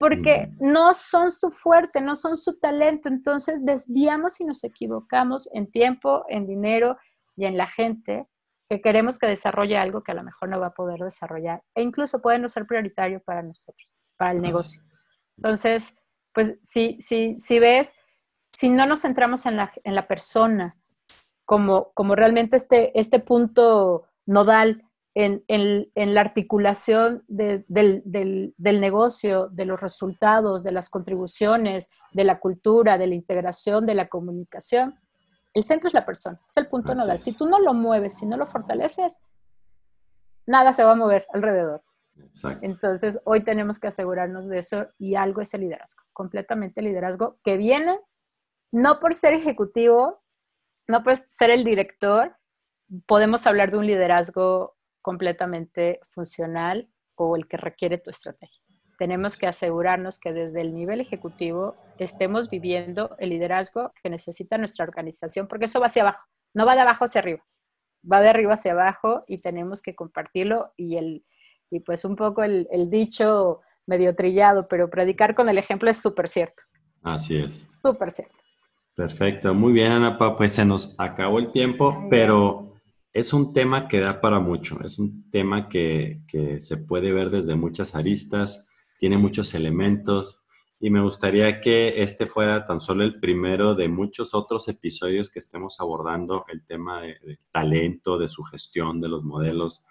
porque 0.00 0.50
no 0.58 0.94
son 0.94 1.30
su 1.30 1.50
fuerte, 1.50 2.00
no 2.00 2.14
son 2.14 2.38
su 2.38 2.58
talento. 2.58 3.10
Entonces 3.10 3.66
desviamos 3.66 4.40
y 4.40 4.46
nos 4.46 4.64
equivocamos 4.64 5.50
en 5.52 5.70
tiempo, 5.70 6.24
en 6.28 6.46
dinero 6.46 6.96
y 7.36 7.44
en 7.44 7.58
la 7.58 7.66
gente 7.66 8.26
que 8.70 8.80
queremos 8.80 9.18
que 9.18 9.26
desarrolle 9.26 9.76
algo 9.76 10.02
que 10.02 10.12
a 10.12 10.14
lo 10.14 10.22
mejor 10.22 10.48
no 10.48 10.58
va 10.58 10.68
a 10.68 10.74
poder 10.74 11.00
desarrollar 11.00 11.62
e 11.74 11.82
incluso 11.82 12.22
puede 12.22 12.38
no 12.38 12.48
ser 12.48 12.66
prioritario 12.66 13.20
para 13.20 13.42
nosotros, 13.42 13.98
para 14.16 14.32
el 14.32 14.40
negocio. 14.40 14.80
Entonces, 15.36 15.94
pues 16.32 16.58
si, 16.62 16.98
si, 16.98 17.38
si 17.38 17.58
ves, 17.58 17.94
si 18.52 18.70
no 18.70 18.86
nos 18.86 19.02
centramos 19.02 19.44
en 19.44 19.56
la, 19.56 19.70
en 19.84 19.94
la 19.94 20.08
persona 20.08 20.78
como, 21.44 21.92
como 21.92 22.14
realmente 22.14 22.56
este, 22.56 22.98
este 22.98 23.18
punto 23.18 24.06
nodal 24.24 24.82
en, 25.14 26.14
la 26.14 26.20
articulación 26.20 27.24
del, 27.28 27.64
negocio, 28.58 29.48
de 29.48 29.64
los 29.64 29.80
resultados, 29.80 30.62
de 30.62 30.72
las 30.72 30.90
contribuciones, 30.90 31.90
de 32.12 32.24
la 32.24 32.38
cultura, 32.38 32.98
de 32.98 33.06
la 33.06 33.14
integración, 33.14 33.86
de 33.86 33.94
la 33.94 34.08
comunicación. 34.08 34.98
El 35.52 35.64
centro 35.64 35.88
es 35.88 35.94
la 35.94 36.06
persona, 36.06 36.36
es 36.48 36.56
el 36.56 36.68
punto 36.68 36.94
nodal. 36.94 37.18
Si 37.18 37.32
tú 37.36 37.46
no 37.46 37.58
lo 37.58 37.74
mueves, 37.74 38.18
si 38.18 38.26
no 38.26 38.36
lo 38.36 38.46
fortaleces, 38.46 39.18
nada 40.46 40.72
se 40.72 40.84
va 40.84 40.92
a 40.92 40.96
mover 40.96 41.26
alrededor. 41.32 41.82
Entonces, 42.60 43.20
hoy 43.24 43.42
tenemos 43.42 43.80
que 43.80 43.88
asegurarnos 43.88 44.48
de 44.48 44.58
eso 44.58 44.86
y 44.98 45.14
algo 45.14 45.40
es 45.40 45.54
el 45.54 45.62
liderazgo, 45.62 46.02
completamente 46.12 46.82
liderazgo 46.82 47.38
que 47.42 47.56
viene 47.56 47.98
no 48.72 49.00
por 49.00 49.14
ser 49.14 49.34
ejecutivo, 49.34 50.22
no 50.86 51.02
por 51.02 51.16
ser 51.16 51.50
el 51.50 51.64
director, 51.64 52.36
podemos 53.06 53.46
hablar 53.46 53.70
de 53.70 53.78
un 53.78 53.86
liderazgo 53.86 54.76
completamente 55.02 56.00
funcional 56.10 56.88
o 57.14 57.36
el 57.36 57.46
que 57.46 57.56
requiere 57.56 57.98
tu 57.98 58.10
estrategia. 58.10 58.62
Tenemos 58.98 59.38
que 59.38 59.46
asegurarnos 59.46 60.18
que 60.20 60.32
desde 60.32 60.60
el 60.60 60.74
nivel 60.74 61.00
ejecutivo 61.00 61.74
estemos 61.98 62.50
viviendo 62.50 63.16
el 63.18 63.30
liderazgo 63.30 63.92
que 64.02 64.10
necesita 64.10 64.58
nuestra 64.58 64.84
organización, 64.84 65.48
porque 65.48 65.66
eso 65.66 65.80
va 65.80 65.86
hacia 65.86 66.02
abajo, 66.02 66.24
no 66.54 66.66
va 66.66 66.74
de 66.74 66.82
abajo 66.82 67.04
hacia 67.04 67.20
arriba, 67.20 67.44
va 68.10 68.20
de 68.20 68.28
arriba 68.28 68.52
hacia 68.54 68.72
abajo 68.72 69.22
y 69.26 69.38
tenemos 69.38 69.80
que 69.82 69.94
compartirlo 69.94 70.72
y, 70.76 70.96
el, 70.96 71.24
y 71.70 71.80
pues 71.80 72.04
un 72.04 72.16
poco 72.16 72.42
el, 72.42 72.68
el 72.70 72.90
dicho 72.90 73.60
medio 73.86 74.14
trillado, 74.14 74.68
pero 74.68 74.90
predicar 74.90 75.34
con 75.34 75.48
el 75.48 75.58
ejemplo 75.58 75.90
es 75.90 75.96
súper 75.96 76.28
cierto. 76.28 76.62
Así 77.02 77.38
es. 77.38 77.66
Súper 77.82 78.10
cierto. 78.10 78.36
Perfecto, 78.94 79.54
muy 79.54 79.72
bien 79.72 79.92
Ana 79.92 80.18
pues 80.36 80.52
se 80.52 80.64
nos 80.64 80.98
acabó 81.00 81.38
el 81.38 81.50
tiempo, 81.52 82.06
pero 82.10 82.69
es 83.12 83.32
un 83.32 83.52
tema 83.52 83.88
que 83.88 84.00
da 84.00 84.20
para 84.20 84.38
mucho, 84.38 84.80
es 84.84 84.98
un 84.98 85.30
tema 85.30 85.68
que, 85.68 86.22
se 86.60 86.76
puede 86.76 87.12
ver 87.12 87.30
desde 87.30 87.56
muchas 87.56 87.94
aristas, 87.94 88.68
tiene 88.98 89.18
muchos 89.18 89.54
elementos 89.54 90.44
y 90.78 90.90
me 90.90 91.02
gustaría 91.02 91.60
que 91.60 92.02
este 92.02 92.26
fuera 92.26 92.66
tan 92.66 92.80
solo 92.80 93.04
el 93.04 93.18
primero 93.18 93.74
de 93.74 93.88
muchos 93.88 94.34
otros 94.34 94.68
episodios 94.68 95.30
que 95.30 95.38
estemos 95.38 95.80
abordando 95.80 96.44
el 96.48 96.64
tema 96.64 97.02
de, 97.02 97.38
talento, 97.50 98.18
de 98.18 98.28
su 98.28 98.44
gestión, 98.44 99.00
de 99.00 99.08
los 99.08 99.24
modelos 99.24 99.82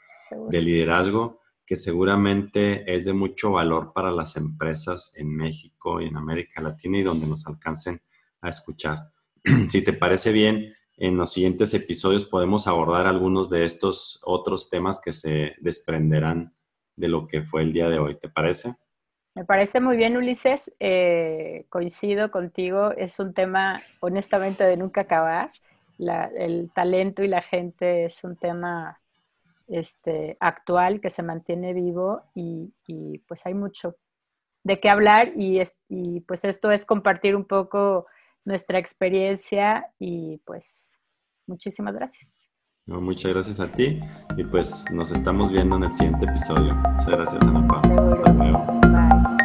de 0.50 0.62
liderazgo, 0.62 1.42
que 1.66 1.78
seguramente 1.78 2.92
es 2.92 3.06
de 3.06 3.14
mucho 3.14 3.52
valor 3.52 3.92
para 3.94 4.12
las 4.12 4.38
empresas 4.38 5.14
en 5.18 5.36
México 5.36 6.02
y 6.02 6.08
en 6.08 6.18
América 6.18 6.62
Latina 6.62 6.98
y 6.98 7.04
donde 7.04 7.28
nos 7.28 7.46
alcancen 7.46 8.02
a 8.42 8.50
escuchar. 8.50 9.12
si 9.70 9.84
te 9.84 9.94
parece 9.94 10.32
bien, 10.32 10.74
en 11.00 11.16
los 11.16 11.32
siguientes 11.32 11.74
episodios 11.74 12.26
podemos 12.26 12.68
abordar 12.68 13.08
algunos 13.08 13.50
de 13.50 13.64
estos 13.64 14.20
otros 14.24 14.70
temas 14.70 15.02
que 15.02 15.14
se 15.14 15.56
desprenderán 15.62 16.54
de 16.98 17.08
lo 17.08 17.26
que 17.26 17.42
fue 17.42 17.62
el 17.62 17.72
día 17.72 17.88
de 17.88 17.98
hoy. 17.98 18.20
¿Te 18.20 18.28
parece? 18.28 18.74
Me 19.34 19.46
parece 19.46 19.80
muy 19.80 19.96
bien, 19.96 20.18
Ulises. 20.18 20.76
Eh, 20.80 21.66
coincido 21.70 22.32
contigo. 22.32 22.92
Es 22.92 23.18
un 23.20 23.34
tema, 23.34 23.82
honestamente, 24.02 24.66
de 24.66 24.76
nunca 24.76 25.02
acabar. 25.02 25.52
el 25.98 26.70
talento 26.76 27.24
y 27.24 27.30
la 27.30 27.42
gente 27.42 28.06
es 28.06 28.24
un 28.26 28.36
tema 28.36 29.00
este, 29.68 30.36
actual 30.42 31.00
que 31.00 31.10
se 31.10 31.24
mantiene 31.24 31.74
vivo 31.74 32.24
y, 32.36 32.74
pues 33.26 33.46
hay 33.46 33.54
mucho 33.54 33.94
de 34.64 34.82
qué 34.82 34.90
hablar 34.90 35.32
y, 35.38 35.62
y 35.88 36.20
pues 36.22 36.44
esto 36.44 36.72
es 36.72 36.86
compartir 36.86 37.38
un 37.38 37.46
poco 37.46 38.06
nuestra 38.46 38.80
experiencia 38.80 39.92
y 40.00 40.38
pues 40.46 40.89
muchísimas 41.50 41.94
gracias. 41.94 42.42
muchas 43.02 43.34
gracias 43.34 43.60
a 43.60 43.72
ti 43.72 44.00
y 44.38 44.44
pues 44.46 44.86
nos 44.92 45.12
estamos 45.12 45.52
viendo 45.52 45.76
en 45.76 45.84
el 45.84 45.94
siguiente 45.94 46.26
episodio. 46.26 46.74
Muchas 46.76 47.08
gracias, 47.08 47.44
Ana 47.44 47.68
Hasta 47.68 48.34
luego. 48.34 48.80
Bye. 48.82 49.39